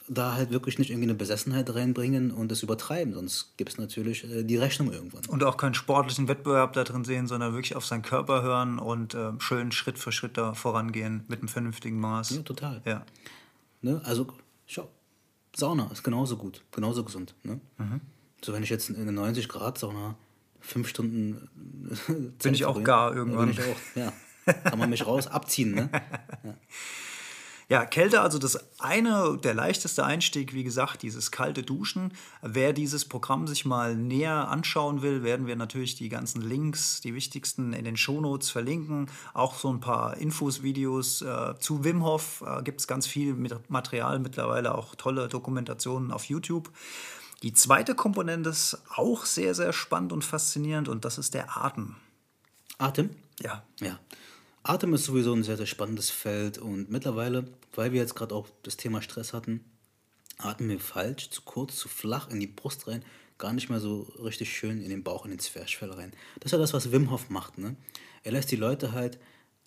[0.10, 4.24] da halt wirklich nicht irgendwie eine Besessenheit reinbringen und das übertreiben, sonst gibt es natürlich
[4.24, 5.24] äh, die Rechnung irgendwann.
[5.28, 9.14] Und auch keinen sportlichen Wettbewerb da drin sehen, sondern wirklich auf seinen Körper hören und
[9.14, 12.32] äh, schön Schritt für Schritt da vorangehen mit einem vernünftigen Maß.
[12.32, 12.82] Ja, total.
[12.86, 13.06] Ja.
[13.82, 14.02] Ne?
[14.04, 14.28] Also,
[14.66, 14.90] schau,
[15.56, 17.36] Sauna ist genauso gut, genauso gesund.
[17.44, 17.62] Ne?
[17.78, 18.02] Mhm.
[18.44, 20.16] So, wenn ich jetzt in eine 90 Grad Sauna
[20.60, 21.50] fünf Stunden
[22.08, 23.54] äh, Bin ich auch gar irgendwann.
[23.54, 24.14] Bin ich auch, ja.
[24.54, 25.90] Kann man mich raus abziehen, ne?
[27.70, 32.14] Ja, Kälte, also das eine, der leichteste Einstieg, wie gesagt, dieses kalte Duschen.
[32.42, 37.14] Wer dieses Programm sich mal näher anschauen will, werden wir natürlich die ganzen Links, die
[37.14, 39.06] wichtigsten in den Shownotes verlinken.
[39.36, 42.44] Auch so ein paar Infos, Videos äh, zu Wim Hof.
[42.44, 46.72] Äh, Gibt es ganz viel mit Material, mittlerweile auch tolle Dokumentationen auf YouTube.
[47.44, 51.98] Die zweite Komponente ist auch sehr, sehr spannend und faszinierend und das ist der Atem.
[52.80, 53.12] Atem?
[53.40, 54.00] Ja, Ja.
[54.64, 58.48] Atem ist sowieso ein sehr, sehr spannendes Feld und mittlerweile, weil wir jetzt gerade auch
[58.64, 59.64] das Thema Stress hatten,
[60.38, 63.04] atmen wir falsch, zu kurz, zu flach in die Brust rein,
[63.38, 66.12] gar nicht mehr so richtig schön in den Bauch, in den Zwerchfell rein.
[66.40, 67.58] Das ist ja das, was Wim Hof macht.
[67.58, 67.76] Ne?
[68.24, 69.18] Er lässt die Leute halt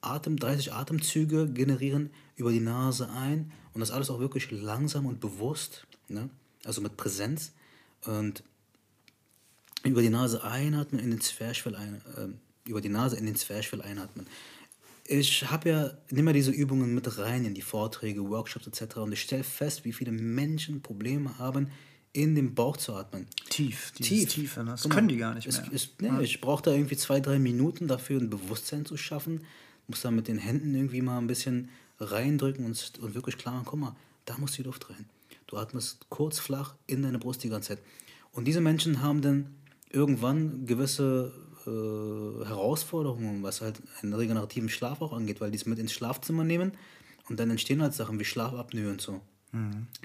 [0.02, 5.20] Atem, 30 Atemzüge generieren über die Nase ein und das alles auch wirklich langsam und
[5.20, 6.28] bewusst, ne?
[6.64, 7.52] also mit Präsenz
[8.04, 8.42] und
[9.84, 13.82] über die Nase einatmen, in den Zwerchfell ein, äh, über die Nase in den Zwerchfell
[13.82, 14.26] einatmen.
[15.06, 18.96] Ich habe ja, nehme ja diese Übungen mit rein in die Vorträge, Workshops etc.
[18.98, 21.68] Und ich stelle fest, wie viele Menschen Probleme haben,
[22.12, 23.26] in den Bauch zu atmen.
[23.48, 24.28] tief, Tief.
[24.28, 24.72] Tiefe, ne?
[24.72, 24.94] das Genau.
[24.94, 25.72] können die gar nicht Es, mehr.
[25.72, 29.40] ist, nee, Ich brauche da irgendwie zwei, drei Minuten dafür, ein Bewusstsein zu schaffen.
[29.88, 33.66] Muss da mit den Händen irgendwie mal ein bisschen reindrücken und, und wirklich klar machen,
[33.66, 35.06] guck mal, da muss die Luft rein.
[35.46, 37.78] Du atmest kurz flach in deine Brust die ganze Zeit.
[38.32, 39.54] Und diese Menschen haben dann
[39.90, 41.32] irgendwann gewisse
[41.66, 46.44] äh, Herausforderungen, was halt einen regenerativen Schlaf auch angeht, weil die es mit ins Schlafzimmer
[46.44, 46.72] nehmen
[47.28, 49.20] und dann entstehen halt Sachen wie Schlafapnoe und so.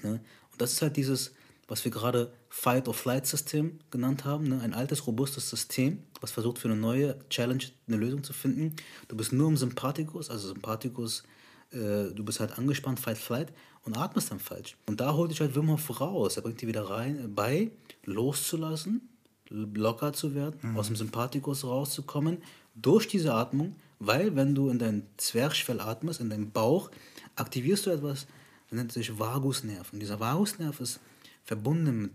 [0.03, 0.21] Ne?
[0.51, 1.33] Und das ist halt dieses,
[1.67, 4.61] was wir gerade Fight-or-Flight-System genannt haben, ne?
[4.61, 8.75] ein altes, robustes System, was versucht für eine neue Challenge eine Lösung zu finden.
[9.07, 11.23] Du bist nur im Sympathikus, also Sympathikus,
[11.71, 14.77] äh, du bist halt angespannt, Fight-Flight und atmest dann falsch.
[14.85, 17.71] Und da holt dich halt Wim Hof raus, er bringt dir wieder rein, bei,
[18.05, 19.09] loszulassen,
[19.49, 22.37] locker zu werden, aus dem Sympathikus rauszukommen,
[22.75, 26.91] durch diese Atmung, weil wenn du in dein Zwerchfell atmest, in deinen Bauch,
[27.35, 28.27] aktivierst du etwas,
[28.69, 29.93] das nennt sich Vagusnerv.
[29.93, 30.99] Und dieser Vagusnerv ist
[31.43, 32.11] verbunden mit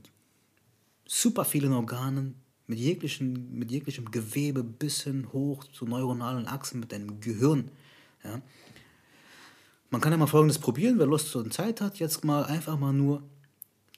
[1.07, 2.35] super vielen Organen,
[2.67, 7.71] mit, jeglichen, mit jeglichem Gewebe bis hin hoch zu neuronalen Achsen, mit deinem Gehirn.
[8.23, 8.41] Ja.
[9.91, 12.93] Man kann ja mal Folgendes probieren, wer Lust und Zeit hat, jetzt mal einfach mal
[12.93, 13.23] nur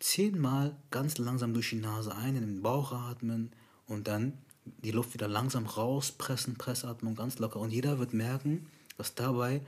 [0.05, 3.51] zehnmal ganz langsam durch die Nase ein, in den Bauch atmen
[3.87, 7.59] und dann die Luft wieder langsam rauspressen, Pressatmung ganz locker.
[7.59, 8.67] Und jeder wird merken,
[8.99, 9.63] dass dabei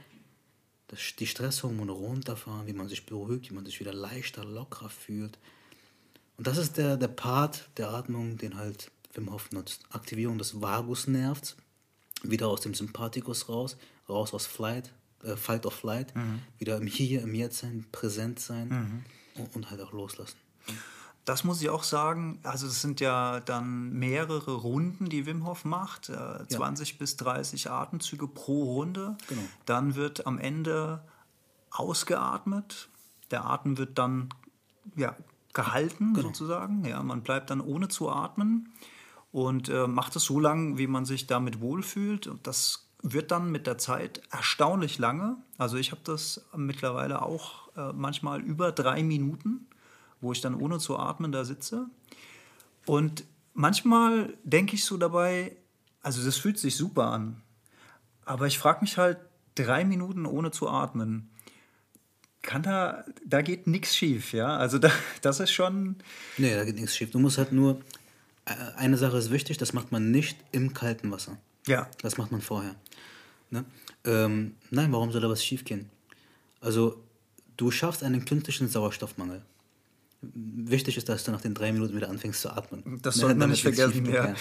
[1.18, 5.38] die Stresshormone runterfahren, wie man sich beruhigt, wie man sich wieder leichter, lockerer fühlt.
[6.36, 9.84] Und das ist der, der Part der Atmung, den halt Wim Hof nutzt.
[9.90, 11.56] Aktivierung des Vagusnervs,
[12.22, 16.12] wieder aus dem Sympathikus raus, raus aus Flight, äh, Fight or Flight,
[16.58, 19.04] wieder im Hier, im Jetzt sein, präsent sein und,
[19.54, 20.36] und halt auch loslassen.
[21.24, 22.38] Das muss ich auch sagen.
[22.44, 26.08] Also es sind ja dann mehrere Runden, die Wim Hof macht.
[26.08, 29.16] Äh, 20 bis 30 Atemzüge pro Runde.
[29.28, 29.42] Genau.
[29.64, 31.02] Dann wird am Ende
[31.70, 32.88] ausgeatmet.
[33.30, 34.28] Der Atem wird dann
[34.94, 35.16] ja,
[35.52, 36.28] gehalten Genau.
[36.28, 36.84] sozusagen.
[36.84, 38.72] Ja, man bleibt dann ohne zu atmen.
[39.32, 42.26] und äh, macht es so lang, wie man sich damit wohlfühlt.
[42.26, 45.36] Und das wird dann mit der Zeit erstaunlich lange.
[45.58, 49.66] Also ich habe das mittlerweile auch äh, manchmal über drei Minuten,
[50.20, 51.86] wo ich dann ohne zu atmen da sitze.
[52.86, 55.56] Und manchmal denke ich so dabei,
[56.02, 57.42] also das fühlt sich super an.
[58.24, 59.18] Aber ich frage mich halt,
[59.54, 61.30] drei Minuten ohne zu atmen,
[62.42, 64.56] kann da, da geht nichts schief, ja?
[64.56, 65.96] Also da, das ist schon.
[66.38, 67.10] Nee, da geht nichts schief.
[67.10, 67.80] Du musst halt nur,
[68.44, 71.38] äh, eine Sache ist wichtig, das macht man nicht im kalten Wasser.
[71.66, 71.88] Ja.
[72.02, 72.74] Das macht man vorher.
[73.50, 73.64] Ne?
[74.04, 75.90] Ähm, nein, warum soll da was schief gehen?
[76.60, 77.02] Also,
[77.56, 79.42] du schaffst einen künstlichen Sauerstoffmangel.
[80.22, 83.00] Wichtig ist, dass du nach den drei Minuten wieder anfängst zu atmen.
[83.02, 84.34] Das Ne, sollte man nicht vergessen, ja.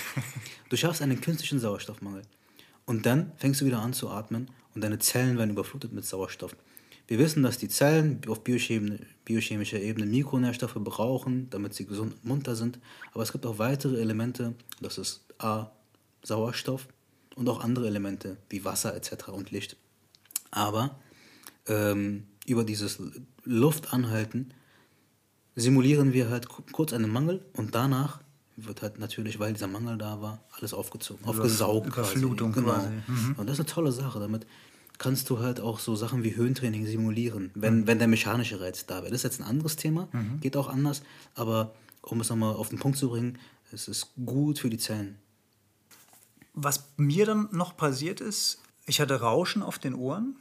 [0.70, 2.24] Du schaffst einen künstlichen Sauerstoffmangel.
[2.86, 6.56] Und dann fängst du wieder an zu atmen und deine Zellen werden überflutet mit Sauerstoff.
[7.08, 12.56] Wir wissen, dass die Zellen auf biochemischer Ebene Mikronährstoffe brauchen, damit sie gesund und munter
[12.56, 12.80] sind.
[13.14, 15.72] Aber es gibt auch weitere Elemente, das ist A,
[16.24, 16.88] Sauerstoff
[17.36, 19.30] und auch andere Elemente wie Wasser etc.
[19.30, 19.78] und Licht.
[20.52, 20.98] Aber
[21.68, 23.00] ähm, über dieses
[23.44, 24.54] Luftanhalten
[25.56, 28.20] simulieren wir halt ku- kurz einen Mangel und danach
[28.58, 31.88] wird halt natürlich, weil dieser Mangel da war, alles aufgezogen, aufgesaugt.
[31.88, 32.88] Überflutung quasi.
[32.88, 33.04] Genau.
[33.06, 33.34] quasi.
[33.38, 34.20] Und das ist eine tolle Sache.
[34.20, 34.46] Damit
[34.98, 39.02] kannst du halt auch so Sachen wie Höhentraining simulieren, wenn, wenn der mechanische Reiz da
[39.02, 39.12] wäre.
[39.12, 40.08] Das ist jetzt ein anderes Thema,
[40.40, 41.02] geht auch anders,
[41.36, 43.38] aber um es nochmal auf den Punkt zu bringen,
[43.74, 45.18] es ist gut für die Zellen.
[46.56, 50.36] Was mir dann noch passiert ist, ich hatte Rauschen auf den Ohren.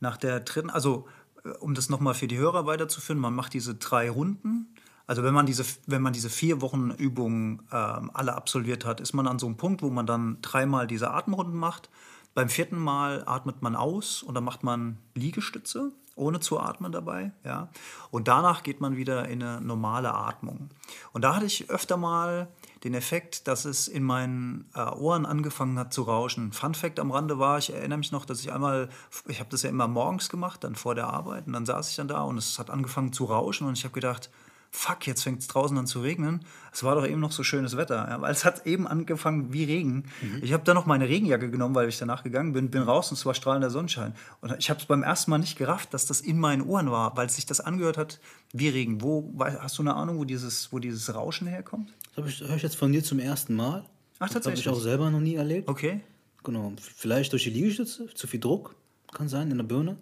[0.00, 1.06] Nach der dritten, also
[1.44, 4.74] äh, um das nochmal für die Hörer weiterzuführen, man macht diese drei Runden.
[5.06, 9.12] Also wenn man diese, wenn man diese vier Wochen Übungen ähm, alle absolviert hat, ist
[9.12, 11.90] man an so einem Punkt, wo man dann dreimal diese Atemrunden macht.
[12.34, 17.32] Beim vierten Mal atmet man aus und dann macht man Liegestütze, ohne zu atmen dabei.
[17.44, 17.68] Ja?
[18.10, 20.68] Und danach geht man wieder in eine normale Atmung.
[21.12, 22.48] Und da hatte ich öfter mal
[22.84, 26.52] den Effekt, dass es in meinen äh, Ohren angefangen hat zu rauschen.
[26.52, 28.88] Fun Fact am Rande war, ich erinnere mich noch, dass ich einmal,
[29.26, 31.96] ich habe das ja immer morgens gemacht, dann vor der Arbeit, und dann saß ich
[31.96, 34.30] dann da und es hat angefangen zu rauschen und ich habe gedacht,
[34.70, 36.40] fuck, jetzt fängt es draußen an zu regnen.
[36.72, 39.64] Es war doch eben noch so schönes Wetter, ja, weil es hat eben angefangen wie
[39.64, 40.04] Regen.
[40.42, 43.16] Ich habe dann noch meine Regenjacke genommen, weil ich danach gegangen bin, bin raus und
[43.16, 44.14] es war strahlender Sonnenschein.
[44.42, 47.16] Und ich habe es beim ersten Mal nicht gerafft, dass das in meinen Ohren war,
[47.16, 48.20] weil sich das angehört hat
[48.52, 49.00] wie Regen.
[49.00, 51.94] Wo, hast du eine Ahnung, wo dieses, wo dieses Rauschen herkommt?
[52.16, 53.84] Das habe ich, höre ich jetzt von dir zum ersten Mal.
[54.18, 54.68] Ach, Das habe ich tatsächlich?
[54.68, 55.68] auch selber noch nie erlebt.
[55.68, 56.00] Okay.
[56.42, 56.72] Genau.
[56.80, 58.74] Vielleicht durch die Liegestütze, zu viel Druck,
[59.12, 59.98] kann sein, in der Birne.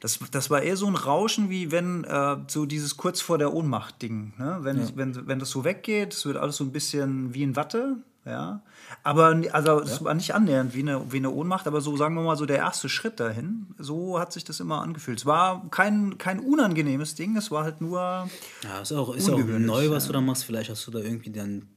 [0.00, 3.52] Das, das war eher so ein Rauschen, wie wenn äh, so dieses kurz vor der
[3.52, 4.34] Ohnmacht-Ding.
[4.38, 4.58] Ne?
[4.62, 7.96] Wenn, wenn, wenn das so weggeht, es wird alles so ein bisschen wie in Watte.
[8.26, 8.60] Ja.
[9.04, 12.22] Aber also, es war nicht annähernd wie eine, wie eine Ohnmacht, aber so sagen wir
[12.22, 13.68] mal so der erste Schritt dahin.
[13.78, 15.18] So hat sich das immer angefühlt.
[15.20, 18.28] Es war kein, kein unangenehmes Ding, es war halt nur.
[18.64, 20.44] Ja, ist auch, ist auch neu, was du da machst.
[20.44, 21.68] Vielleicht hast du da irgendwie dann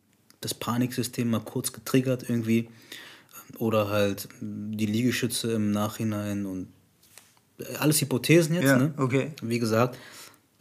[0.42, 2.70] das Paniksystem mal kurz getriggert irgendwie.
[3.58, 6.68] Oder halt die Liegestütze im Nachhinein und
[7.60, 8.94] äh, alles Hypothesen jetzt, Ja, ne?
[8.98, 9.34] okay.
[9.42, 9.98] Wie gesagt,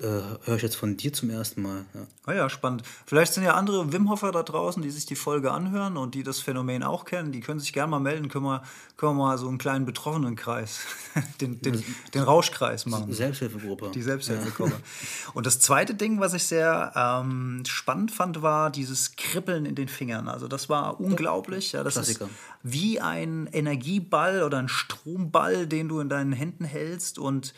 [0.01, 0.05] äh,
[0.45, 1.85] höre ich jetzt von dir zum ersten Mal.
[1.93, 2.01] Ja.
[2.27, 2.83] Ah ja, spannend.
[3.05, 6.23] Vielleicht sind ja andere Wim Hofer da draußen, die sich die Folge anhören und die
[6.23, 7.33] das Phänomen auch kennen.
[7.33, 8.29] Die können sich gerne mal melden.
[8.29, 8.63] Können wir,
[8.97, 10.81] können wir mal so einen kleinen Betroffenenkreis,
[11.41, 11.83] den, den,
[12.15, 13.13] den Rauschkreis machen.
[13.13, 13.91] Selbsthilfegruppe.
[13.93, 14.77] Die Selbsthilfegruppe.
[15.35, 19.89] Und das zweite Ding, was ich sehr ähm, spannend fand, war dieses Kribbeln in den
[19.89, 20.29] Fingern.
[20.29, 21.73] Also das war unglaublich.
[21.73, 22.27] Ja, das Klassiker.
[22.27, 22.31] ist
[22.63, 27.55] wie ein Energieball oder ein Stromball, den du in deinen Händen hältst und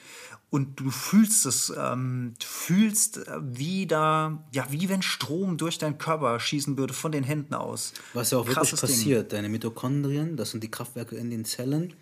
[0.50, 5.78] und du fühlst es, ähm, du fühlst, äh, wie da, ja, wie wenn Strom durch
[5.78, 7.92] deinen Körper schießen würde von den Händen aus.
[8.14, 8.90] Was ja auch wirklich Krasses Ding.
[8.90, 9.32] passiert.
[9.32, 11.94] Deine Mitochondrien, das sind die Kraftwerke in den Zellen,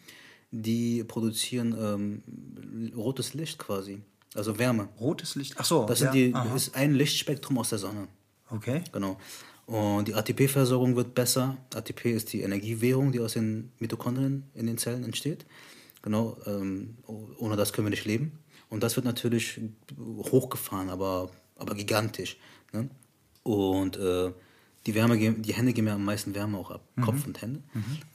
[0.50, 4.00] die produzieren ähm, rotes Licht quasi.
[4.34, 4.88] Also Wärme.
[4.98, 5.54] Rotes Licht.
[5.58, 5.84] Ach so.
[5.84, 6.11] Das ja.
[6.11, 8.08] die, ist ein Lichtspektrum aus der Sonne.
[8.50, 8.82] Okay.
[8.92, 9.18] Genau.
[9.66, 11.58] Und die ATP-Versorgung wird besser.
[11.74, 15.44] ATP ist die Energiewährung, die aus den Mitochondrien in den Zellen entsteht.
[16.02, 16.96] Genau, ähm,
[17.38, 18.38] ohne das können wir nicht leben.
[18.70, 19.61] Und das wird natürlich
[19.98, 22.37] hochgefahren, aber, aber gigantisch.
[22.72, 22.88] Ne?
[23.42, 24.32] Und äh,
[24.87, 27.62] die, Wärme, die Hände geben ja am meisten Wärme auch ab, Kopf und Hände.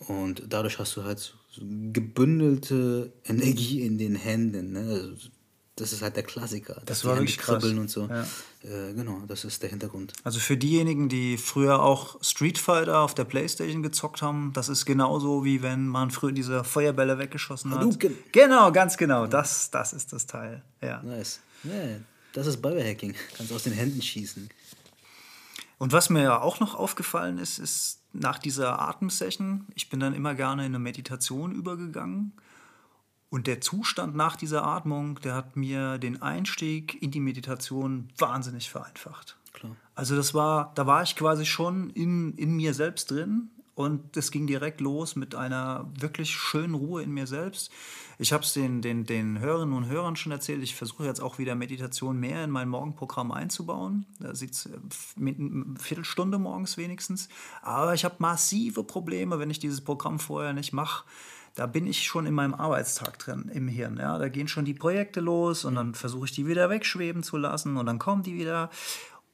[0.08, 4.74] Und dadurch hast du halt so, so gebündelte Energie in den Händen.
[4.74, 4.80] Ne?
[4.80, 5.30] Also,
[5.76, 6.82] das ist halt der Klassiker.
[6.88, 7.62] die war wirklich krass.
[7.62, 8.08] kribbeln und so.
[8.08, 8.22] Ja.
[8.64, 10.14] Äh, genau, das ist der Hintergrund.
[10.24, 14.86] Also für diejenigen, die früher auch Street Fighter auf der Playstation gezockt haben, das ist
[14.86, 17.80] genauso wie wenn man früher diese Feuerbälle weggeschossen hat.
[17.80, 18.16] Hadouken.
[18.32, 19.26] Genau, ganz genau.
[19.26, 20.62] Das, das ist das Teil.
[20.82, 21.02] Ja.
[21.02, 21.40] Nice.
[21.64, 21.72] Ja,
[22.34, 23.16] das ist Biohacking.
[23.36, 24.50] Kannst aus den Händen schießen.
[25.80, 30.14] Und was mir ja auch noch aufgefallen ist, ist nach dieser Atemsession, ich bin dann
[30.14, 32.34] immer gerne in eine Meditation übergegangen.
[33.34, 38.69] Und der Zustand nach dieser Atmung, der hat mir den Einstieg in die Meditation wahnsinnig
[38.69, 39.38] vereinfacht.
[39.54, 39.76] klar.
[39.96, 44.30] Also das war, da war ich quasi schon in, in mir selbst drin und es
[44.30, 47.72] ging direkt los mit einer wirklich schönen Ruhe in mir selbst.
[48.19, 50.62] Ich habe es den, den, den Hörerinnen und Hörern schon erzählt.
[50.62, 54.06] Ich versuche jetzt auch wieder Meditation mehr in mein Morgenprogramm einzubauen.
[54.19, 54.69] Da sieht es
[55.15, 57.30] mit eine Viertelstunde morgens wenigstens.
[57.63, 61.04] Aber ich habe massive Probleme, wenn ich dieses Programm vorher nicht mache.
[61.56, 63.98] Da bin ich schon in meinem Arbeitstag drin im Hirn.
[63.98, 64.18] Ja?
[64.18, 67.78] Da gehen schon die Projekte los und dann versuche ich die wieder wegschweben zu lassen
[67.78, 68.70] und dann kommen die wieder.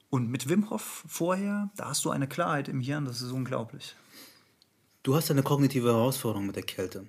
[0.09, 3.95] Und mit Wim Hof vorher, da hast du eine Klarheit im Hirn, das ist unglaublich.
[5.03, 7.07] Du hast eine kognitive Herausforderung mit der Kälte.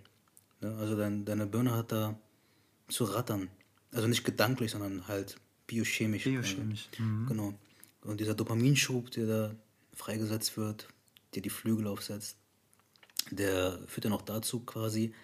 [0.61, 0.77] Ne?
[0.79, 2.15] Also dein, deine Birne hat da
[2.89, 3.49] zu rattern.
[3.93, 6.25] Also nicht gedanklich, sondern halt biochemisch.
[6.25, 6.89] Biochemisch.
[6.99, 7.27] Mhm.
[7.27, 7.55] Genau.
[8.03, 9.55] Und dieser Dopaminschub, der da
[9.93, 10.89] freigesetzt wird,
[11.35, 12.37] der die Flügel aufsetzt,
[13.31, 15.15] der führt dann auch dazu quasi,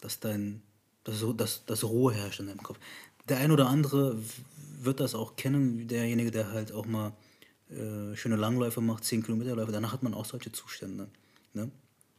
[0.00, 0.62] dass dein,
[1.04, 2.78] dass, dass, dass Ruhe herrscht in deinem Kopf.
[3.28, 4.18] Der ein oder andere
[4.80, 7.12] wird das auch kennen, derjenige, der halt auch mal
[7.70, 11.08] äh, schöne Langläufe macht, 10 Kilometerläufe, danach hat man auch solche Zustände.
[11.54, 11.70] Ne?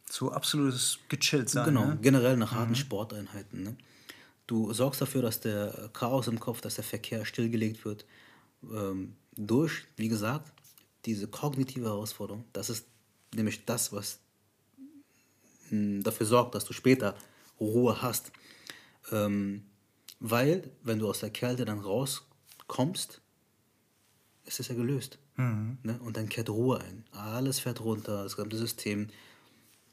[0.10, 1.66] So absolutes gechillt sein.
[1.66, 2.00] Genau, ne?
[2.02, 2.76] generell nach harten mhm.
[2.76, 3.64] Sporteinheiten.
[3.64, 3.76] Ne?
[4.48, 8.06] Du sorgst dafür, dass der Chaos im Kopf, dass der Verkehr stillgelegt wird.
[8.64, 10.52] Ähm, durch, wie gesagt,
[11.06, 12.46] diese kognitive Herausforderung.
[12.54, 12.86] Das ist
[13.34, 14.20] nämlich das, was
[16.04, 17.16] dafür sorgt, dass du später
[17.60, 18.32] Ruhe hast.
[19.12, 19.66] Ähm,
[20.20, 23.22] weil, wenn du aus der Kälte dann rauskommst,
[24.46, 25.20] ist es ja gelöst.
[25.36, 25.78] Mhm.
[25.84, 26.00] Ne?
[26.04, 27.06] Und dann kehrt Ruhe ein.
[27.12, 29.08] Alles fährt runter, das ganze System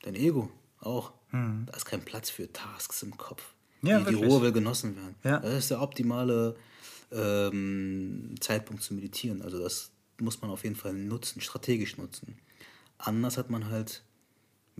[0.02, 1.12] dein Ego auch.
[1.32, 1.66] Mhm.
[1.66, 3.54] Da ist kein Platz für Tasks im Kopf.
[3.82, 5.14] Ja, die, die Ruhe will genossen werden.
[5.24, 5.38] Ja.
[5.38, 6.56] Das ist der optimale
[7.12, 9.42] ähm, Zeitpunkt zu meditieren.
[9.42, 12.38] Also das muss man auf jeden Fall nutzen, strategisch nutzen.
[12.98, 14.02] Anders hat man halt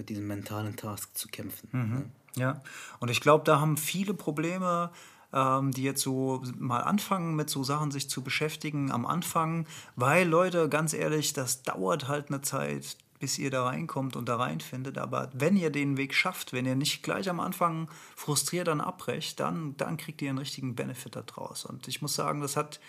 [0.01, 1.69] mit diesem mentalen Task zu kämpfen.
[1.73, 1.95] Mhm.
[1.95, 2.11] Ne?
[2.37, 2.63] Ja,
[3.01, 4.91] und ich glaube, da haben viele Probleme,
[5.35, 10.27] ähm, die jetzt so mal anfangen, mit so Sachen sich zu beschäftigen am Anfang, weil
[10.27, 14.97] Leute, ganz ehrlich, das dauert halt eine Zeit bis ihr da reinkommt und da reinfindet.
[14.97, 19.39] Aber wenn ihr den Weg schafft, wenn ihr nicht gleich am Anfang frustriert dann abbrecht,
[19.41, 21.67] dann, dann kriegt ihr einen richtigen Benefit daraus.
[21.67, 22.81] Und ich muss sagen, das hat,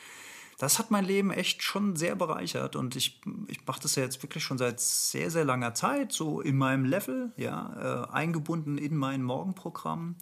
[0.58, 2.76] das hat mein Leben echt schon sehr bereichert.
[2.76, 6.42] Und ich, ich mache das ja jetzt wirklich schon seit sehr, sehr langer Zeit, so
[6.42, 10.16] in meinem Level, ja, äh, eingebunden in mein Morgenprogramm.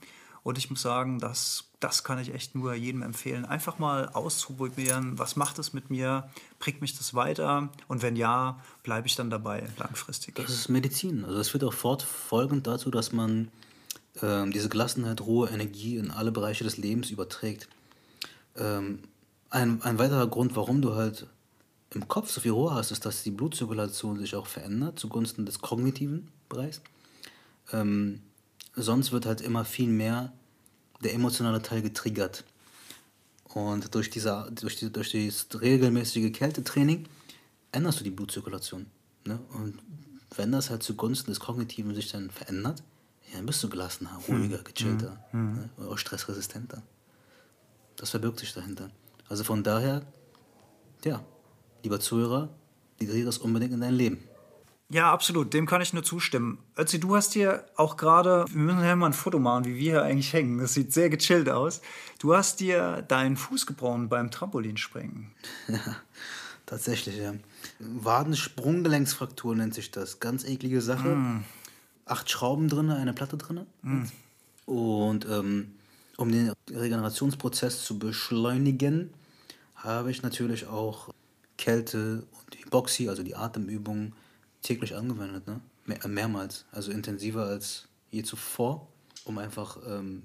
[0.44, 3.46] Und ich muss sagen, das, das kann ich echt nur jedem empfehlen.
[3.46, 8.60] Einfach mal auszuprobieren, was macht es mit mir, bringt mich das weiter und wenn ja,
[8.84, 10.36] bleibe ich dann dabei langfristig.
[10.36, 11.26] Das ist Medizin.
[11.26, 13.50] Also es wird auch fortfolgend dazu, dass man
[14.22, 17.68] ähm, diese Gelassenheit, Ruhe, Energie in alle Bereiche des Lebens überträgt.
[18.56, 19.00] Ähm,
[19.50, 21.28] ein, ein weiterer Grund, warum du halt
[21.94, 25.60] im Kopf so viel Ruhe hast, ist, dass die Blutzirkulation sich auch verändert zugunsten des
[25.60, 26.82] kognitiven Bereichs.
[27.72, 28.22] Ähm,
[28.76, 30.32] sonst wird halt immer viel mehr
[31.04, 32.44] der emotionale Teil getriggert.
[33.46, 37.08] Und durch, diese, durch, die, durch dieses regelmäßige Kältetraining
[37.72, 38.86] änderst du die Blutzirkulation.
[39.26, 39.40] Ne?
[39.54, 39.80] Und
[40.36, 42.84] wenn das halt zugunsten des Kognitiven sich dann verändert,
[43.30, 45.70] ja, dann bist du gelassener, ruhiger, gechillter, mhm.
[45.78, 45.88] ne?
[45.88, 46.84] auch stressresistenter.
[47.96, 48.92] Das verbirgt sich dahinter.
[49.30, 50.02] Also von daher,
[51.06, 51.24] ja,
[51.84, 52.50] lieber Zuhörer,
[52.98, 54.20] integriere das unbedingt in dein Leben.
[54.92, 55.54] Ja, absolut.
[55.54, 56.58] Dem kann ich nur zustimmen.
[56.76, 59.82] Ötzi, du hast hier auch gerade, wir müssen ja mal ein Foto machen, wie wir
[59.82, 60.58] hier eigentlich hängen.
[60.58, 61.82] Das sieht sehr gechillt aus.
[62.18, 65.32] Du hast dir deinen Fuß gebrochen beim Trampolinspringen.
[65.68, 65.96] Ja,
[66.66, 67.36] tatsächlich, ja.
[67.80, 70.20] Wadensprunggelenksfraktur nennt sich das.
[70.20, 71.10] Ganz eklige Sache.
[71.10, 71.44] Mm.
[72.06, 73.68] Acht Schrauben drin, eine Platte drin.
[73.84, 74.04] Mm.
[74.66, 75.72] Und ähm,
[76.18, 79.12] um den Regenerationsprozess zu beschleunigen,
[79.84, 81.10] habe ich natürlich auch
[81.58, 84.14] Kälte und Hypoxie, also die Atemübungen,
[84.62, 85.62] täglich angewendet, ne?
[85.86, 86.66] Mehr, mehrmals.
[86.72, 88.88] Also intensiver als je zuvor,
[89.26, 90.24] um einfach ähm,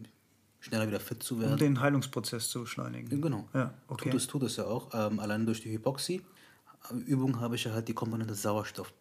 [0.61, 1.53] schneller wieder fit zu werden.
[1.53, 3.21] Um den Heilungsprozess zu beschleunigen.
[3.21, 3.49] Genau.
[3.55, 4.11] Ja, okay.
[4.11, 4.90] Tut es, tut es ja auch.
[4.93, 8.93] Ähm, allein durch die Hypoxie-Übung habe ich ja halt die Komponente Sauerstoff.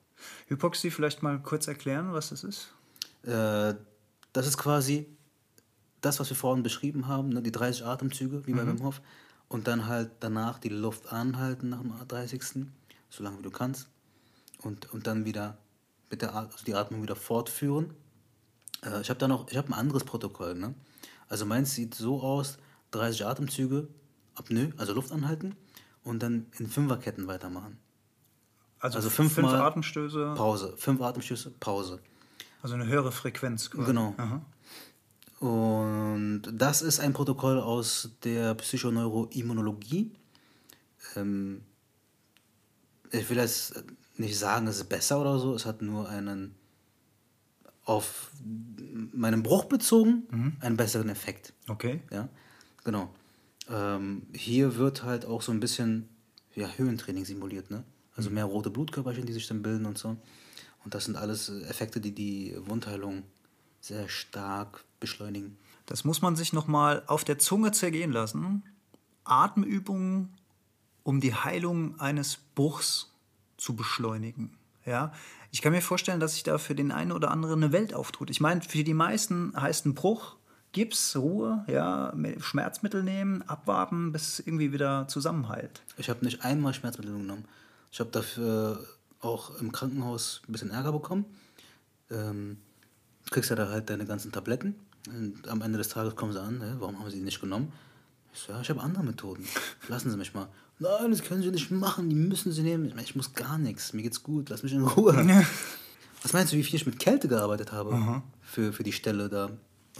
[0.48, 2.74] Hypoxie, vielleicht mal kurz erklären, was das ist?
[3.24, 3.76] Äh,
[4.34, 5.08] das ist quasi
[6.02, 7.42] das, was wir vorhin beschrieben haben, ne?
[7.42, 8.80] die 30 Atemzüge, wie bei mhm.
[8.80, 9.02] Wim Hof.
[9.48, 12.66] Und dann halt danach die Luft anhalten nach dem 30.
[13.10, 13.88] Solange wie du kannst
[14.64, 15.58] und, und dann wieder
[16.10, 17.94] mit der also die Atmung wieder fortführen.
[18.84, 20.56] Äh, ich habe da noch, ich habe ein anderes Protokoll.
[20.56, 20.74] Ne?
[21.28, 22.58] Also meins sieht so aus:
[22.92, 23.88] 30 Atemzüge,
[24.36, 25.56] Apnoe, also Luft anhalten
[26.04, 27.78] und dann in Fünferketten weitermachen.
[28.80, 30.34] Also, also fünf Atemstöße.
[30.36, 30.74] Pause.
[30.78, 32.00] Fünf Atemstöße, Pause.
[32.62, 33.70] Also eine höhere Frequenz.
[33.70, 33.88] Quasi.
[33.88, 34.14] Genau.
[34.18, 34.42] Aha.
[35.44, 40.10] Und das ist ein Protokoll aus der Psychoneuroimmunologie.
[41.18, 41.60] Ähm,
[43.12, 43.84] ich will jetzt
[44.16, 46.56] nicht sagen, es ist besser oder so, es hat nur einen
[47.84, 48.32] auf
[49.12, 50.54] meinen Bruch bezogen mhm.
[50.62, 51.52] einen besseren Effekt.
[51.68, 52.00] Okay.
[52.10, 52.30] Ja,
[52.86, 53.14] genau.
[53.70, 56.08] Ähm, hier wird halt auch so ein bisschen
[56.56, 57.84] ja, Höhentraining simuliert, ne?
[58.16, 60.16] Also mehr rote Blutkörperchen, die sich dann bilden und so.
[60.86, 63.24] Und das sind alles Effekte, die die Wundheilung
[63.84, 65.58] sehr stark beschleunigen.
[65.86, 68.64] Das muss man sich nochmal auf der Zunge zergehen lassen.
[69.26, 70.34] Atemübungen,
[71.04, 73.12] um die Heilung eines Bruchs
[73.58, 74.58] zu beschleunigen.
[74.86, 75.12] Ja,
[75.52, 78.30] ich kann mir vorstellen, dass sich da für den einen oder anderen eine Welt auftut.
[78.30, 80.38] Ich meine, für die meisten heißt ein Bruch
[80.72, 85.84] Gips, Ruhe, ja, Schmerzmittel nehmen, abwarten, bis irgendwie wieder zusammenheilt.
[85.98, 87.46] Ich habe nicht einmal Schmerzmittel genommen.
[87.92, 88.84] Ich habe dafür
[89.20, 91.26] auch im Krankenhaus ein bisschen Ärger bekommen.
[92.10, 92.58] Ähm,
[93.34, 94.76] kriegst ja da halt deine ganzen Tabletten.
[95.08, 96.76] Und am Ende des Tages kommen sie an, ne?
[96.80, 97.74] warum haben sie die nicht genommen?
[98.34, 99.46] Ich so, ja, ich habe andere Methoden.
[99.90, 100.48] Lassen Sie mich mal.
[100.80, 102.86] Nein, das können Sie nicht machen, die müssen Sie nehmen.
[102.86, 105.46] Ich, meine, ich muss gar nichts, mir geht's gut, lass mich in Ruhe.
[106.24, 109.52] Was meinst du, wie viel ich mit Kälte gearbeitet habe für, für die Stelle da?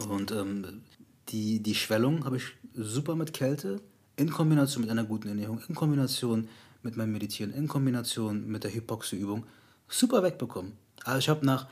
[0.10, 0.82] Und ähm,
[1.30, 3.82] die, die Schwellung habe ich super mit Kälte
[4.16, 6.48] in Kombination mit einer guten Ernährung, in Kombination
[6.82, 9.46] mit meinem Meditieren, in Kombination mit der Hypoxie-Übung
[9.88, 10.74] super wegbekommen.
[11.04, 11.68] Also ich habe nach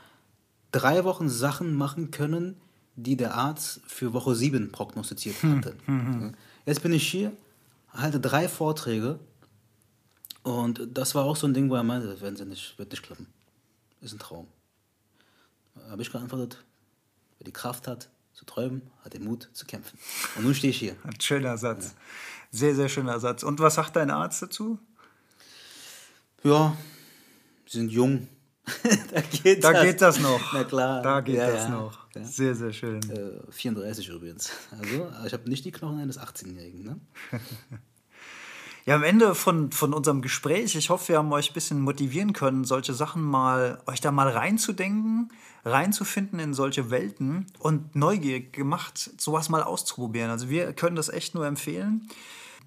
[0.72, 2.60] drei Wochen Sachen machen können,
[2.96, 5.76] die der Arzt für Woche 7 prognostiziert hatte.
[5.86, 6.32] Ja.
[6.66, 7.32] Jetzt bin ich hier,
[7.90, 9.18] halte drei Vorträge
[10.42, 12.90] und das war auch so ein Ding, wo er meinte, das werden sie nicht, wird
[12.90, 13.26] nicht klappen.
[14.00, 14.46] Ist ein Traum.
[15.88, 16.62] Habe ich geantwortet,
[17.38, 19.98] wer die Kraft hat zu träumen, hat den Mut zu kämpfen.
[20.36, 20.96] Und nun stehe ich hier.
[21.04, 21.94] Ein schöner Satz.
[22.50, 23.42] Sehr, sehr schöner Satz.
[23.42, 24.78] Und was sagt dein Arzt dazu?
[26.42, 26.76] Ja,
[27.66, 28.28] sie sind jung.
[29.12, 29.82] da geht Da das.
[29.82, 30.52] geht das noch.
[30.52, 31.02] Na klar.
[31.02, 31.68] Da geht Ja, das ja.
[31.70, 31.98] noch.
[32.14, 32.24] Ja.
[32.24, 33.00] Sehr, sehr schön.
[33.10, 34.50] Äh, 34 übrigens.
[34.70, 36.82] Also, ich habe nicht die Knochen eines 18-Jährigen.
[36.84, 37.00] Ne?
[38.84, 42.32] Ja, am Ende von, von unserem Gespräch, ich hoffe, wir haben euch ein bisschen motivieren
[42.32, 45.30] können, solche Sachen mal, euch da mal reinzudenken,
[45.64, 50.32] reinzufinden in solche Welten und neugierig gemacht, sowas mal auszuprobieren.
[50.32, 52.08] Also wir können das echt nur empfehlen.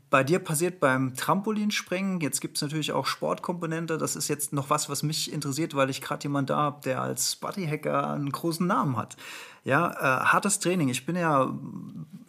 [0.09, 4.69] Bei dir passiert beim Trampolinspringen, jetzt gibt es natürlich auch Sportkomponente, das ist jetzt noch
[4.69, 8.65] was, was mich interessiert, weil ich gerade jemand da habe, der als Bodyhacker einen großen
[8.65, 9.17] Namen hat.
[9.63, 10.89] Ja, äh, hartes Training.
[10.89, 11.51] Ich bin ja,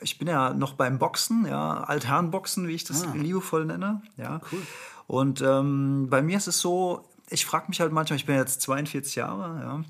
[0.00, 4.00] ich bin ja noch beim Boxen, ja, Altherrenboxen, wie ich das liebevoll nenne.
[4.16, 4.40] Ja.
[4.50, 4.62] Cool.
[5.06, 8.62] Und ähm, bei mir ist es so, ich frage mich halt manchmal, ich bin jetzt
[8.62, 9.84] 42 Jahre, ja,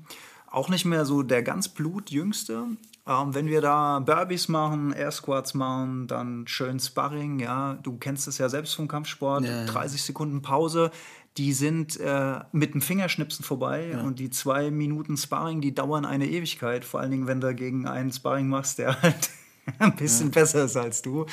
[0.57, 2.63] auch nicht mehr so der ganz blutjüngste.
[3.07, 8.27] Ähm, wenn wir da Burpees machen, Air Squats machen, dann schön Sparring, ja, du kennst
[8.27, 9.65] es ja selbst vom Kampfsport, Ja, ja.
[9.65, 10.91] 30 Sekunden Pause,
[11.37, 16.27] die sind äh, mit dem Fingerschnipsen vorbei und die zwei Minuten Sparring, die dauern eine
[16.27, 19.29] Ewigkeit, vor allen Dingen, wenn du gegen einen Sparring machst, der halt
[19.79, 21.25] ein bisschen besser ist als du,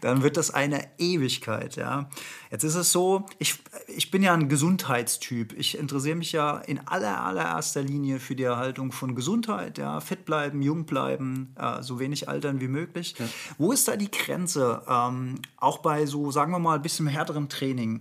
[0.00, 2.08] dann wird das eine Ewigkeit, ja.
[2.50, 5.54] Jetzt ist es so, ich, ich bin ja ein Gesundheitstyp.
[5.58, 10.00] Ich interessiere mich ja in aller, allererster Linie für die Erhaltung von Gesundheit, ja.
[10.00, 13.14] Fit bleiben, jung bleiben, äh, so wenig altern wie möglich.
[13.58, 14.82] Wo ist da die Grenze?
[14.88, 18.00] Ähm, auch bei so, sagen wir mal, ein bisschen härterem Training.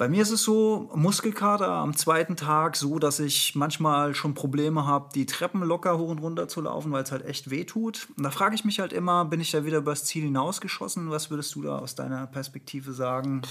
[0.00, 4.86] Bei mir ist es so, Muskelkater am zweiten Tag so, dass ich manchmal schon Probleme
[4.86, 8.08] habe, die Treppen locker hoch und runter zu laufen, weil es halt echt weh tut.
[8.16, 11.10] Und da frage ich mich halt immer, bin ich da wieder übers Ziel hinausgeschossen?
[11.10, 13.42] Was würdest du da aus deiner Perspektive sagen?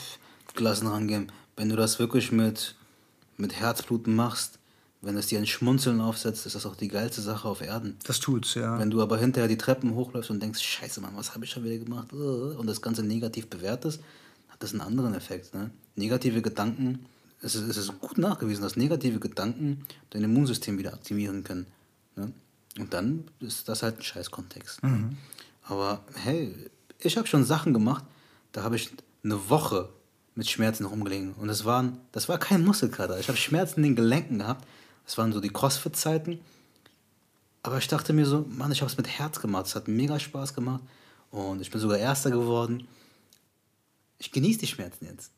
[0.55, 1.31] Gelassen rangehen.
[1.55, 2.73] Wenn du das wirklich mit,
[3.37, 4.57] mit Herzbluten machst,
[5.03, 7.95] wenn es dir ein Schmunzeln aufsetzt, ist das auch die geilste Sache auf Erden.
[8.07, 8.79] Das tut's, ja.
[8.79, 11.63] Wenn du aber hinterher die Treppen hochläufst und denkst, scheiße Mann, was habe ich schon
[11.63, 12.11] wieder gemacht?
[12.11, 14.01] Und das Ganze negativ bewertest,
[14.59, 15.53] hat das einen anderen Effekt.
[15.53, 15.71] Ne?
[15.95, 17.05] Negative Gedanken,
[17.41, 21.65] es ist, es ist gut nachgewiesen, dass negative Gedanken dein Immunsystem wieder aktivieren können.
[22.17, 22.33] Ne?
[22.77, 24.83] Und dann ist das halt ein Scheißkontext.
[24.83, 25.15] Ne?
[25.63, 26.53] Aber hey,
[26.99, 28.03] ich habe schon Sachen gemacht,
[28.51, 28.91] da habe ich
[29.23, 29.87] eine Woche
[30.35, 31.33] mit Schmerzen rumgelegen.
[31.33, 33.17] Und das, waren, das war kein Muskelkater.
[33.19, 34.67] Ich habe Schmerzen in den Gelenken gehabt.
[35.05, 36.39] Das waren so die Crossfit-Zeiten.
[37.63, 39.67] Aber ich dachte mir so, Mann, ich habe es mit Herz gemacht.
[39.67, 40.81] Es hat mega Spaß gemacht.
[41.31, 42.87] Und ich bin sogar Erster geworden.
[44.19, 45.31] Ich genieße die Schmerzen jetzt.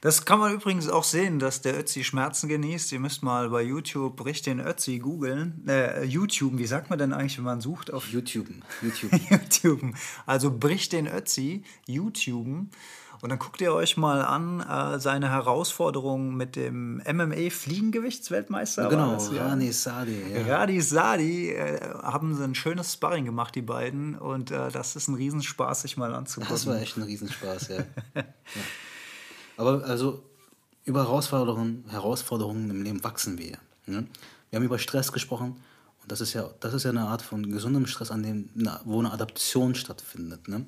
[0.00, 2.92] Das kann man übrigens auch sehen, dass der Ötzi Schmerzen genießt.
[2.92, 5.64] Ihr müsst mal bei YouTube Brich den Ötzi googeln.
[5.68, 8.48] Äh, YouTube, wie sagt man denn eigentlich, wenn man sucht auf YouTube.
[8.82, 9.12] YouTube.
[9.30, 9.94] YouTube.
[10.26, 12.66] Also Brich den Ötzi, YouTube.
[13.22, 18.88] Und dann guckt ihr euch mal an, äh, seine Herausforderung mit dem MMA-Fliegengewichtsweltmeister.
[18.88, 19.46] genau, das, ja?
[19.46, 20.22] Rani Sadi.
[20.32, 20.56] Ja.
[20.56, 24.16] Radi Sadi äh, haben sie ein schönes Sparring gemacht, die beiden.
[24.16, 26.54] Und äh, das ist ein Riesenspaß, sich mal anzugucken.
[26.54, 27.76] Das war echt ein Riesenspaß, ja.
[28.14, 28.24] ja.
[29.58, 30.22] Aber also
[30.84, 33.58] über Herausforderungen, Herausforderungen im Leben wachsen wir.
[33.86, 34.06] Ne?
[34.48, 35.62] Wir haben über Stress gesprochen
[36.02, 38.48] und das ist ja, das ist ja eine Art von gesundem Stress, an dem,
[38.84, 40.48] wo eine Adaption stattfindet.
[40.48, 40.66] Ne?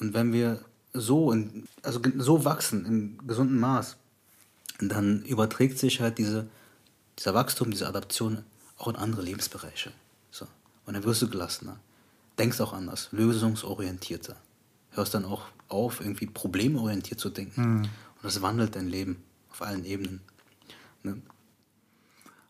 [0.00, 0.60] Und wenn wir
[0.96, 3.96] so, in, also so wachsen im gesunden Maß,
[4.80, 6.46] dann überträgt sich halt diese,
[7.18, 8.44] dieser Wachstum, diese Adaption
[8.78, 9.92] auch in andere Lebensbereiche.
[10.30, 10.46] So.
[10.84, 11.78] Und dann wirst du gelassener,
[12.38, 14.36] denkst auch anders, lösungsorientierter.
[14.90, 17.60] Hörst dann auch auf, irgendwie problemorientiert zu denken.
[17.82, 20.20] Und das wandelt dein Leben auf allen Ebenen.
[21.02, 21.20] Ne?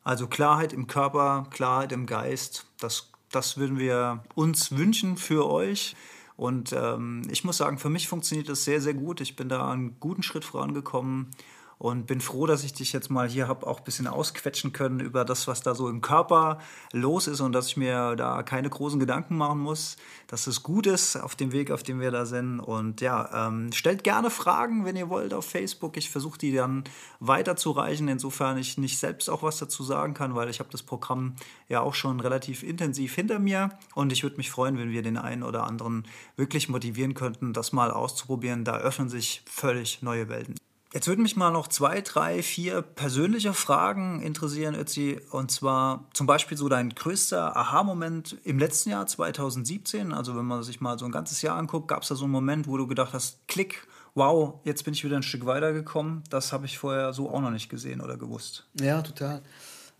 [0.03, 5.97] Also Klarheit im Körper, Klarheit im Geist, das, das würden wir uns wünschen für euch.
[6.37, 9.20] Und ähm, ich muss sagen, für mich funktioniert das sehr, sehr gut.
[9.20, 11.30] Ich bin da einen guten Schritt vorangekommen
[11.78, 15.00] und bin froh, dass ich dich jetzt mal hier habe auch ein bisschen ausquetschen können
[15.00, 16.58] über das, was da so im Körper
[16.92, 19.96] los ist und dass ich mir da keine großen Gedanken machen muss,
[20.26, 22.60] dass es gut ist auf dem Weg, auf dem wir da sind.
[22.60, 25.98] Und ja, ähm, stellt gerne Fragen, wenn ihr wollt, auf Facebook.
[25.98, 26.84] Ich versuche die dann
[27.20, 31.36] weiterzureichen, insofern ich nicht selbst auch was dazu sagen kann, weil ich habe das Programm
[31.68, 35.18] ja auch schon relativ intensiv hinter mir und ich würde mich freuen, wenn wir den
[35.18, 36.06] einen oder anderen
[36.36, 38.64] wirklich motivieren könnten, das mal auszuprobieren.
[38.64, 40.54] Da öffnen sich völlig neue Welten.
[40.97, 45.20] Jetzt würden mich mal noch zwei, drei, vier persönliche Fragen interessieren, Ötzi.
[45.30, 50.14] Und zwar zum Beispiel so dein größter Aha-Moment im letzten Jahr, 2017.
[50.14, 52.32] Also wenn man sich mal so ein ganzes Jahr anguckt, gab es da so einen
[52.32, 56.24] Moment, wo du gedacht hast, klick, wow, jetzt bin ich wieder ein Stück weitergekommen.
[56.30, 58.66] Das habe ich vorher so auch noch nicht gesehen oder gewusst.
[58.80, 59.42] Ja, total.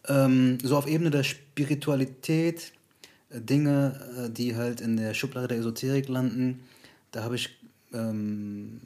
[0.09, 2.73] Ähm, so auf Ebene der Spiritualität,
[3.29, 6.65] äh, Dinge, äh, die halt in der Schublade der Esoterik landen,
[7.11, 7.51] da habe ich
[7.93, 8.81] ähm,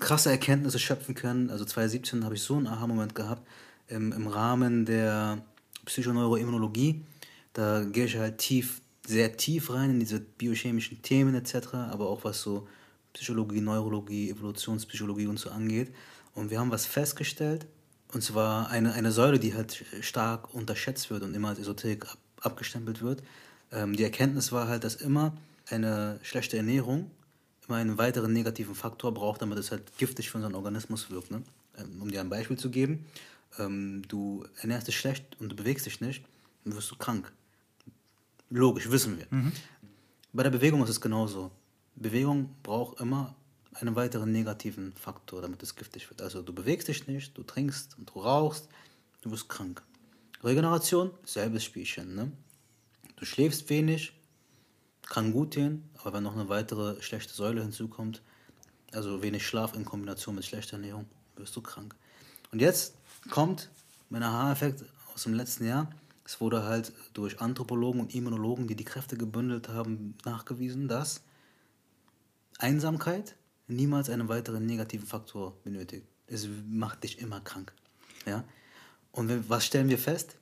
[0.00, 1.50] krasse Erkenntnisse schöpfen können.
[1.50, 3.46] Also 2017 habe ich so einen Aha-Moment gehabt
[3.88, 5.42] im, im Rahmen der
[5.86, 7.04] Psychoneuroimmunologie.
[7.52, 12.24] Da gehe ich halt tief, sehr tief rein in diese biochemischen Themen etc., aber auch
[12.24, 12.68] was so
[13.12, 15.92] Psychologie, Neurologie, Evolutionspsychologie und so angeht.
[16.34, 17.66] Und wir haben was festgestellt,
[18.12, 22.18] und zwar eine, eine Säule, die halt stark unterschätzt wird und immer als Esoterik ab,
[22.40, 23.22] abgestempelt wird.
[23.72, 25.36] Ähm, die Erkenntnis war halt, dass immer
[25.68, 27.10] eine schlechte Ernährung
[27.68, 31.30] immer einen weiteren negativen Faktor braucht, damit es halt giftig für unseren Organismus wirkt.
[31.30, 31.42] Ne?
[31.76, 33.06] Ähm, um dir ein Beispiel zu geben,
[33.58, 36.24] ähm, du ernährst dich schlecht und du bewegst dich nicht,
[36.64, 37.30] dann wirst du krank.
[38.50, 39.26] Logisch, wissen wir.
[39.30, 39.52] Mhm.
[40.32, 41.50] Bei der Bewegung ist es genauso.
[41.96, 43.34] Bewegung braucht immer
[43.74, 46.22] einen weiteren negativen Faktor, damit es giftig wird.
[46.22, 48.68] Also du bewegst dich nicht, du trinkst und du rauchst,
[49.22, 49.82] du wirst krank.
[50.42, 52.14] Regeneration, selbes Spielchen.
[52.14, 52.32] Ne?
[53.16, 54.12] Du schläfst wenig,
[55.08, 58.22] kann gut gehen, aber wenn noch eine weitere schlechte Säule hinzukommt,
[58.92, 61.06] also wenig Schlaf in Kombination mit schlechter Ernährung,
[61.36, 61.94] wirst du krank.
[62.52, 62.94] Und jetzt
[63.30, 63.70] kommt
[64.10, 64.84] mein Aha-Effekt
[65.14, 65.90] aus dem letzten Jahr.
[66.24, 71.22] Es wurde halt durch Anthropologen und Immunologen, die die Kräfte gebündelt haben, nachgewiesen, dass
[72.58, 73.36] Einsamkeit
[73.66, 76.06] niemals einen weiteren negativen Faktor benötigt.
[76.26, 77.72] Es macht dich immer krank.
[78.26, 78.44] Ja?
[79.12, 80.36] Und was stellen wir fest?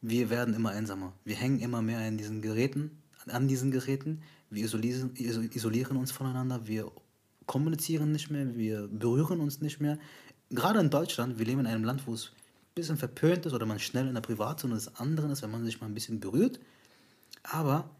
[0.00, 1.12] Wir werden immer einsamer.
[1.24, 4.22] Wir hängen immer mehr in diesen Geräten, an diesen Geräten.
[4.50, 6.66] Wir isolieren, isolieren uns voneinander.
[6.66, 6.90] Wir
[7.46, 8.56] kommunizieren nicht mehr.
[8.56, 9.98] Wir berühren uns nicht mehr.
[10.50, 13.66] Gerade in Deutschland, wir leben in einem Land, wo es ein bisschen verpönt ist oder
[13.66, 16.60] man schnell in der Privatzone des anderen ist, wenn man sich mal ein bisschen berührt.
[17.42, 17.90] Aber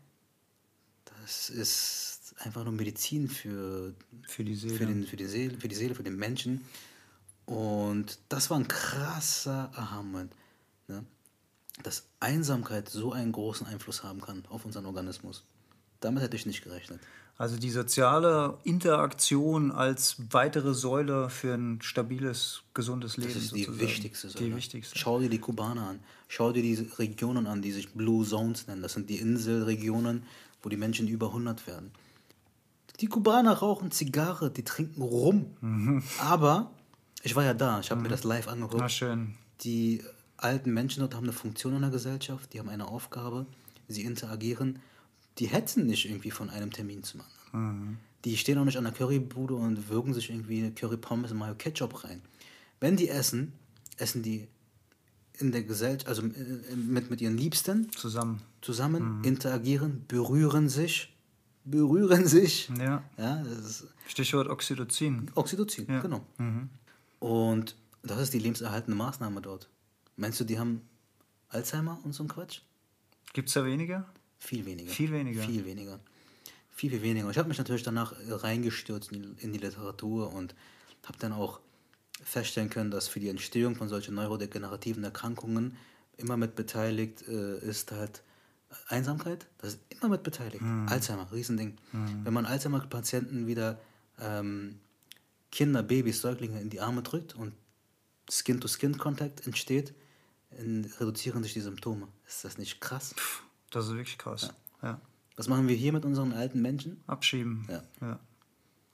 [1.04, 3.94] das ist einfach nur Medizin für,
[4.26, 4.74] für, die, Seele.
[4.74, 6.64] Für, den, für, die Seele, für die Seele, für den Menschen.
[7.46, 10.34] Und das war ein krasser Aha-Moment.
[11.82, 15.44] Dass Einsamkeit so einen großen Einfluss haben kann auf unseren Organismus.
[16.00, 17.00] Damit hätte ich nicht gerechnet.
[17.40, 23.32] Also die soziale Interaktion als weitere Säule für ein stabiles, gesundes Leben.
[23.32, 23.88] Das ist die sozusagen.
[23.88, 24.44] wichtigste Säule.
[24.44, 24.98] Die wichtigste.
[24.98, 26.00] Schau dir die Kubaner an.
[26.28, 28.82] Schau dir diese Regionen an, die sich Blue Zones nennen.
[28.82, 30.24] Das sind die Inselregionen,
[30.62, 31.92] wo die Menschen über 100 werden.
[33.00, 35.56] Die Kubaner rauchen Zigarre, die trinken Rum.
[35.62, 36.02] Mhm.
[36.18, 36.70] Aber
[37.22, 38.02] ich war ja da, ich habe mhm.
[38.02, 38.82] mir das live angeguckt.
[38.82, 39.34] Na schön.
[39.62, 40.02] Die
[40.42, 43.46] alten Menschen dort haben eine Funktion in der Gesellschaft, die haben eine Aufgabe,
[43.88, 44.80] sie interagieren.
[45.38, 47.78] Die hetzen nicht irgendwie von einem Termin zum anderen.
[47.78, 47.98] Mhm.
[48.24, 51.54] Die stehen auch nicht an der Currybude und würgen sich irgendwie Curry Pommes und Mayo
[51.54, 52.20] Ketchup rein.
[52.78, 53.52] Wenn die essen,
[53.96, 54.48] essen die
[55.38, 59.24] in der Gesellschaft, also mit, mit ihren Liebsten zusammen, zusammen mhm.
[59.24, 61.14] interagieren, berühren sich,
[61.64, 62.70] berühren sich.
[62.78, 63.02] Ja.
[63.16, 63.42] ja
[64.06, 65.30] Stichwort Oxytocin.
[65.34, 66.00] Oxytocin, ja.
[66.00, 66.26] genau.
[66.36, 66.68] Mhm.
[67.20, 69.68] Und das ist die lebenserhaltende Maßnahme dort.
[70.16, 70.82] Meinst du, die haben
[71.48, 72.60] Alzheimer und so ein Quatsch?
[73.32, 74.06] Gibt es da weniger?
[74.38, 74.90] Viel weniger.
[74.90, 75.42] Viel weniger.
[75.42, 76.00] Viel weniger.
[76.70, 77.30] Viel, viel weniger.
[77.30, 80.54] Ich habe mich natürlich danach reingestürzt in die, Literatur und
[81.04, 81.60] habe dann auch
[82.22, 85.76] feststellen können, dass für die Entstehung von solchen neurodegenerativen Erkrankungen
[86.16, 88.22] immer mit beteiligt äh, ist halt
[88.88, 89.46] Einsamkeit.
[89.58, 90.62] Das ist immer mit beteiligt.
[90.62, 90.88] Mhm.
[90.88, 91.76] Alzheimer, Riesending.
[91.92, 92.24] Mhm.
[92.24, 93.80] Wenn man Alzheimer-Patienten wieder
[94.18, 94.78] ähm,
[95.50, 97.52] Kinder, Babys, Säuglinge in die Arme drückt und
[98.30, 99.94] Skin-to-Skin-Kontakt entsteht,
[100.98, 102.08] reduzieren sich die Symptome.
[102.26, 103.14] Ist das nicht krass?
[103.70, 104.52] Das ist wirklich krass.
[104.82, 104.88] Ja.
[104.88, 105.00] ja.
[105.36, 107.02] Was machen wir hier mit unseren alten Menschen?
[107.06, 107.66] Abschieben.
[107.70, 107.82] Ja.
[108.00, 108.20] ja.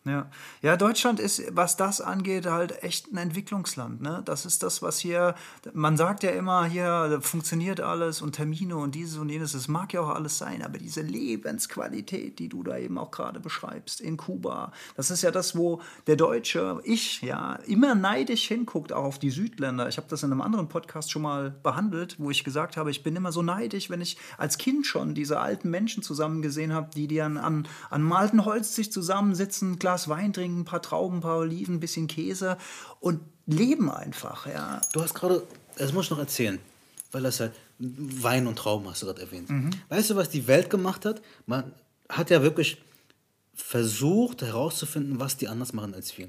[0.06, 0.30] Ja.
[0.62, 4.00] ja, Deutschland ist, was das angeht, halt echt ein Entwicklungsland.
[4.00, 4.22] Ne?
[4.24, 5.34] Das ist das, was hier,
[5.72, 9.92] man sagt ja immer, hier funktioniert alles und Termine und dieses und jenes, das mag
[9.92, 14.16] ja auch alles sein, aber diese Lebensqualität, die du da eben auch gerade beschreibst in
[14.16, 19.18] Kuba, das ist ja das, wo der Deutsche, ich, ja, immer neidisch hinguckt, auch auf
[19.18, 19.88] die Südländer.
[19.88, 23.02] Ich habe das in einem anderen Podcast schon mal behandelt, wo ich gesagt habe, ich
[23.02, 26.90] bin immer so neidisch, wenn ich als Kind schon diese alten Menschen zusammen gesehen habe,
[26.94, 30.82] die, die an, an, an malten Holz sich zusammensitzen, klar Glas Wein trinken, ein paar
[30.82, 32.58] Trauben, ein paar Oliven, ein bisschen Käse
[33.00, 34.80] und leben einfach, ja.
[34.92, 35.42] Du hast gerade,
[35.78, 36.58] das muss ich noch erzählen,
[37.12, 39.48] weil das halt Wein und Trauben hast du gerade erwähnt.
[39.48, 39.70] Mhm.
[39.88, 41.22] Weißt du, was die Welt gemacht hat?
[41.46, 41.72] Man
[42.10, 42.76] hat ja wirklich
[43.54, 46.28] versucht herauszufinden, was die anders machen als wir.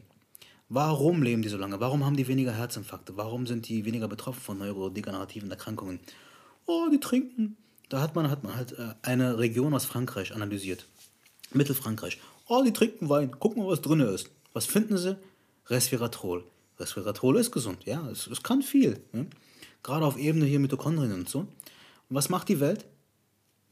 [0.70, 1.82] Warum leben die so lange?
[1.82, 3.18] Warum haben die weniger Herzinfarkte?
[3.18, 5.99] Warum sind die weniger betroffen von neurodegenerativen Erkrankungen?
[6.65, 7.57] Oh, die trinken.
[7.89, 10.86] Da hat man, hat man halt äh, eine Region aus Frankreich analysiert.
[11.53, 12.20] Mittelfrankreich.
[12.48, 13.38] Oh, die trinken Wein.
[13.39, 14.30] Gucken mal, was drin ist.
[14.54, 15.18] Was finden sie?
[15.68, 16.45] Resveratrol.
[16.80, 18.10] Resveratrol ist gesund, ja.
[18.10, 19.02] Es, es kann viel.
[19.12, 19.28] Ne?
[19.84, 21.39] Gerade auf Ebene hier Mitochondrien und so.
[21.39, 21.50] Und
[22.10, 22.86] was macht die Welt?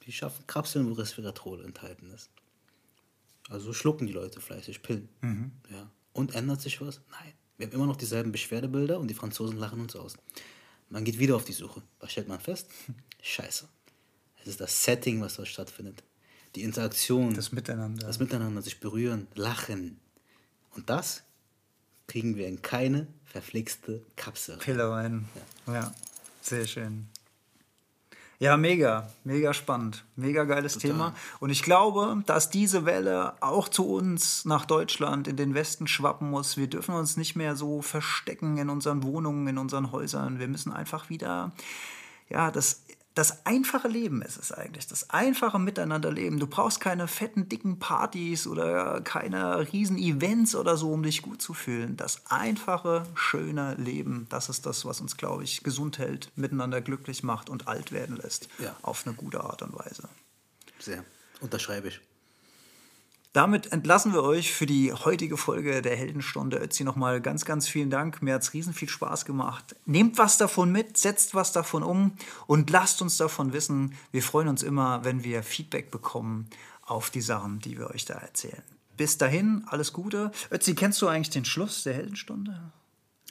[0.05, 2.29] Die schaffen Kapseln, wo Resveratrol enthalten ist.
[3.49, 5.07] Also schlucken die Leute fleißig Pillen.
[5.21, 5.51] Mhm.
[5.71, 5.89] Ja.
[6.13, 7.01] Und ändert sich was?
[7.11, 7.33] Nein.
[7.57, 10.17] Wir haben immer noch dieselben Beschwerdebilder und die Franzosen lachen uns aus.
[10.89, 11.81] Man geht wieder auf die Suche.
[11.99, 12.69] Was stellt man fest?
[13.21, 13.67] Scheiße.
[14.41, 16.03] Es ist das Setting, was dort stattfindet
[16.55, 17.33] die Interaktion.
[17.33, 18.07] Das Miteinander.
[18.07, 19.99] Das Miteinander, sich berühren, lachen.
[20.75, 21.23] Und das
[22.07, 24.57] kriegen wir in keine verflixte Kapsel.
[24.57, 25.25] Pille rein.
[25.67, 25.73] Ja.
[25.73, 25.95] ja,
[26.41, 27.07] sehr schön.
[28.37, 30.91] Ja, mega, mega spannend, mega geiles Total.
[30.91, 31.15] Thema.
[31.39, 36.29] Und ich glaube, dass diese Welle auch zu uns nach Deutschland in den Westen schwappen
[36.29, 36.57] muss.
[36.57, 40.39] Wir dürfen uns nicht mehr so verstecken in unseren Wohnungen, in unseren Häusern.
[40.39, 41.53] Wir müssen einfach wieder,
[42.29, 42.83] ja, das
[43.15, 46.37] das einfache Leben ist es eigentlich, das einfache Miteinanderleben.
[46.37, 51.41] Du brauchst keine fetten, dicken Partys oder keine riesen Events oder so, um dich gut
[51.41, 51.95] zu fühlen.
[51.95, 57.23] Das einfache, schöne Leben, das ist das, was uns, glaube ich, gesund hält, miteinander glücklich
[57.23, 58.49] macht und alt werden lässt.
[58.59, 58.75] Ja.
[58.81, 60.09] Auf eine gute Art und Weise.
[60.79, 61.05] Sehr.
[61.39, 62.01] Unterschreibe ich.
[63.35, 66.57] Damit entlassen wir euch für die heutige Folge der Heldenstunde.
[66.57, 68.21] Ötzi nochmal ganz, ganz vielen Dank.
[68.21, 69.75] Mir hat es riesen viel Spaß gemacht.
[69.85, 72.13] Nehmt was davon mit, setzt was davon um
[72.47, 73.93] und lasst uns davon wissen.
[74.13, 76.47] Wir freuen uns immer, wenn wir Feedback bekommen
[76.85, 78.63] auf die Sachen, die wir euch da erzählen.
[78.95, 80.31] Bis dahin, alles Gute.
[80.49, 82.71] Ötzi, kennst du eigentlich den Schluss der Heldenstunde?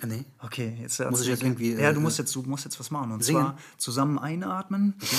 [0.03, 0.27] Nee.
[0.43, 1.73] Okay, jetzt muss ich jetzt irgendwie.
[1.73, 3.11] Ja, du äh, musst jetzt, du musst jetzt was machen.
[3.11, 3.41] Und singen.
[3.41, 4.97] zwar zusammen einatmen.
[5.03, 5.17] Okay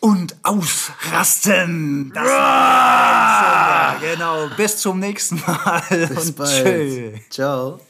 [0.00, 2.10] und ausrasten.
[2.14, 4.48] Das ja, genau.
[4.56, 5.82] Bis zum nächsten Mal.
[5.90, 6.64] Bis und bald.
[6.64, 7.12] Tschö.
[7.28, 7.80] Ciao.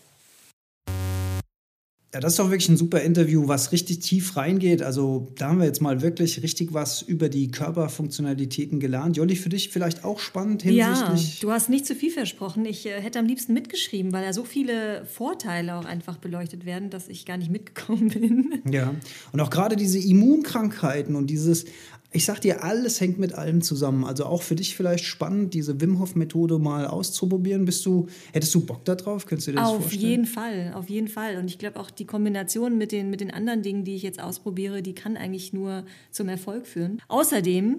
[2.13, 4.83] Ja, das ist doch wirklich ein super Interview, was richtig tief reingeht.
[4.83, 9.17] Also da haben wir jetzt mal wirklich richtig was über die Körperfunktionalitäten gelernt.
[9.17, 11.35] Jolli, für dich vielleicht auch spannend hinsichtlich...
[11.35, 12.65] Ja, du hast nicht zu viel versprochen.
[12.65, 16.91] Ich äh, hätte am liebsten mitgeschrieben, weil da so viele Vorteile auch einfach beleuchtet werden,
[16.91, 18.61] dass ich gar nicht mitgekommen bin.
[18.69, 18.93] Ja,
[19.31, 21.67] und auch gerade diese Immunkrankheiten und dieses
[22.13, 24.05] ich sag dir, alles hängt mit allem zusammen.
[24.05, 27.65] Also auch für dich vielleicht spannend, diese Wim Hof Methode mal auszuprobieren.
[27.65, 29.27] Bist du, hättest du Bock darauf?
[29.27, 30.03] Könntest du dir das auf vorstellen?
[30.03, 31.37] Auf jeden Fall, auf jeden Fall.
[31.37, 34.21] Und ich glaube auch die Kombination mit den, mit den anderen Dingen, die ich jetzt
[34.21, 37.01] ausprobiere, die kann eigentlich nur zum Erfolg führen.
[37.07, 37.79] Außerdem,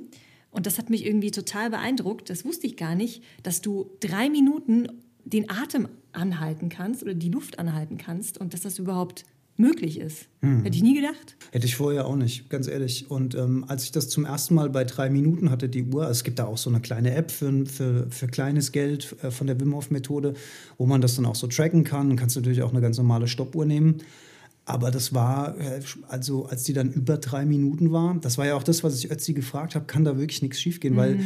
[0.51, 4.29] und das hat mich irgendwie total beeindruckt, das wusste ich gar nicht, dass du drei
[4.29, 4.87] Minuten
[5.25, 9.25] den Atem anhalten kannst oder die Luft anhalten kannst und dass das überhaupt
[9.61, 10.27] möglich ist.
[10.41, 10.63] Mhm.
[10.63, 11.37] Hätte ich nie gedacht.
[11.51, 13.09] Hätte ich vorher auch nicht, ganz ehrlich.
[13.09, 16.23] Und ähm, als ich das zum ersten Mal bei drei Minuten hatte, die Uhr, es
[16.23, 19.59] gibt da auch so eine kleine App für, für, für kleines Geld äh, von der
[19.59, 20.33] Wim Hof Methode,
[20.77, 22.09] wo man das dann auch so tracken kann.
[22.09, 23.99] Dann kannst du natürlich auch eine ganz normale Stoppuhr nehmen.
[24.65, 28.55] Aber das war, äh, also als die dann über drei Minuten war, das war ja
[28.55, 30.97] auch das, was ich Ötzi gefragt habe, kann da wirklich nichts schiefgehen, mhm.
[30.97, 31.19] weil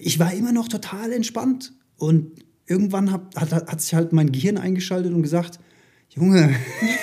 [0.00, 1.72] ich war immer noch total entspannt.
[1.96, 2.32] Und
[2.66, 5.60] irgendwann hat, hat, hat sich halt mein Gehirn eingeschaltet und gesagt,
[6.16, 6.54] Junge,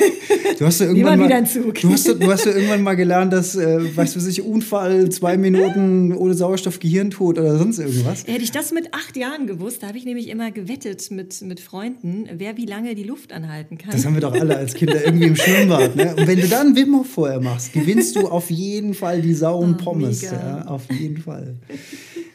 [0.58, 3.94] du hast ja irgendwann mal, du hast, du hast ja irgendwann mal gelernt, dass, äh,
[3.94, 8.26] weißt du, sich Unfall, zwei Minuten ohne Sauerstoff, Gehirntod oder sonst irgendwas.
[8.26, 11.60] Hätte ich das mit acht Jahren gewusst, da habe ich nämlich immer gewettet mit, mit
[11.60, 13.92] Freunden, wer wie lange die Luft anhalten kann.
[13.92, 15.94] Das haben wir doch alle als Kinder irgendwie im Schwimmbad.
[15.98, 16.16] Ne?
[16.16, 19.60] Und wenn du dann Wim Hof vorher machst, gewinnst du auf jeden Fall die Sau
[19.60, 20.22] und oh, Pommes.
[20.22, 21.56] Ja, auf jeden Fall.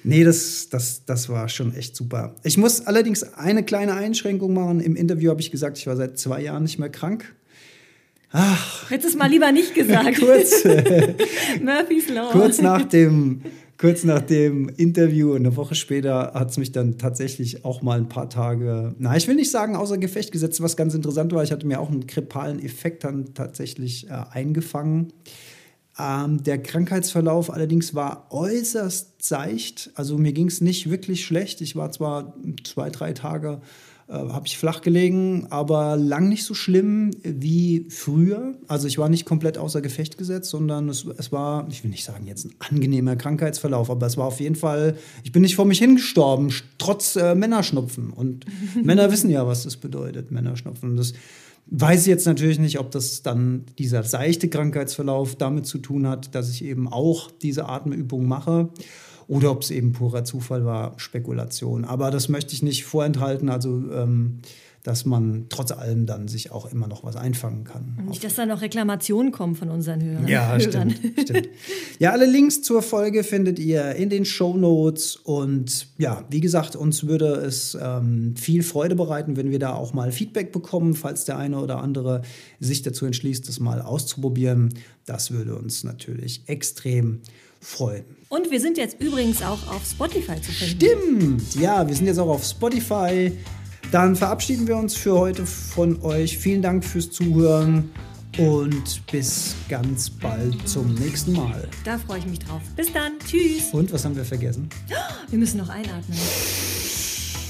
[0.09, 2.37] Nee, das, das, das war schon echt super.
[2.45, 4.79] Ich muss allerdings eine kleine Einschränkung machen.
[4.79, 7.35] Im Interview habe ich gesagt, ich war seit zwei Jahren nicht mehr krank.
[8.31, 8.89] Ach.
[8.89, 10.17] Hättest es mal lieber nicht gesagt.
[10.21, 10.65] kurz,
[11.61, 12.31] Murphy's Law.
[12.31, 13.43] Kurz nach, dem,
[13.79, 18.09] kurz nach dem Interview, eine Woche später, hat es mich dann tatsächlich auch mal ein
[18.09, 21.43] paar Tage, na, ich will nicht sagen, außer Gefecht gesetzt, was ganz interessant war.
[21.43, 25.13] Ich hatte mir auch einen krepalen Effekt dann tatsächlich äh, eingefangen.
[25.99, 29.91] Ähm, der Krankheitsverlauf allerdings war äußerst seicht.
[29.95, 31.61] Also mir ging es nicht wirklich schlecht.
[31.61, 32.35] Ich war zwar
[32.65, 33.61] zwei, drei Tage
[34.09, 38.55] äh, habe ich flach gelegen, aber lang nicht so schlimm wie früher.
[38.69, 42.05] Also ich war nicht komplett außer Gefecht gesetzt, sondern es, es war, ich will nicht
[42.05, 45.65] sagen jetzt ein angenehmer Krankheitsverlauf, aber es war auf jeden Fall, ich bin nicht vor
[45.65, 48.11] mich hingestorben, trotz äh, Männerschnupfen.
[48.11, 48.45] Und
[48.81, 50.97] Männer wissen ja, was das bedeutet, Männerschnupfen.
[50.97, 51.13] Das
[51.67, 56.51] weiß jetzt natürlich nicht, ob das dann dieser seichte Krankheitsverlauf damit zu tun hat, dass
[56.51, 58.71] ich eben auch diese Atemübung mache
[59.29, 61.85] oder ob es eben purer Zufall war, Spekulation.
[61.85, 64.41] Aber das möchte ich nicht vorenthalten, also ähm,
[64.87, 67.99] dass man trotz allem dann sich auch immer noch was einfangen kann.
[68.09, 70.29] Nicht, dass da noch Reklamationen kommen von unseren Hörern.
[70.29, 70.61] Ja, Hörern.
[70.61, 71.49] stimmt, stimmt.
[71.99, 75.17] Ja, alle Links zur Folge findet ihr in den Show Notes.
[75.17, 79.93] Und ja, wie gesagt, uns würde es ähm, viel Freude bereiten, wenn wir da auch
[79.93, 82.23] mal Feedback bekommen, falls der eine oder andere
[82.61, 84.73] sich dazu entschließt, das mal auszuprobieren.
[85.05, 87.23] Das würde uns natürlich extrem
[87.67, 88.05] freuen.
[88.29, 90.77] Und wir sind jetzt übrigens auch auf Spotify zu finden.
[90.77, 93.33] Stimmt, ja, wir sind jetzt auch auf Spotify.
[93.93, 96.39] Dann verabschieden wir uns für heute von euch.
[96.39, 97.91] Vielen Dank fürs Zuhören
[98.39, 101.69] und bis ganz bald zum nächsten Mal.
[101.85, 102.63] Da freue ich mich drauf.
[102.75, 103.13] Bis dann.
[103.27, 103.73] Tschüss.
[103.73, 104.69] Und was haben wir vergessen?
[105.31, 106.19] Wir müssen noch einatmen.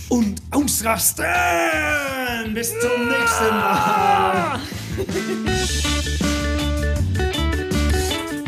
[0.09, 1.27] Und ausrasten!
[2.55, 4.61] Bis zum nächsten Mal!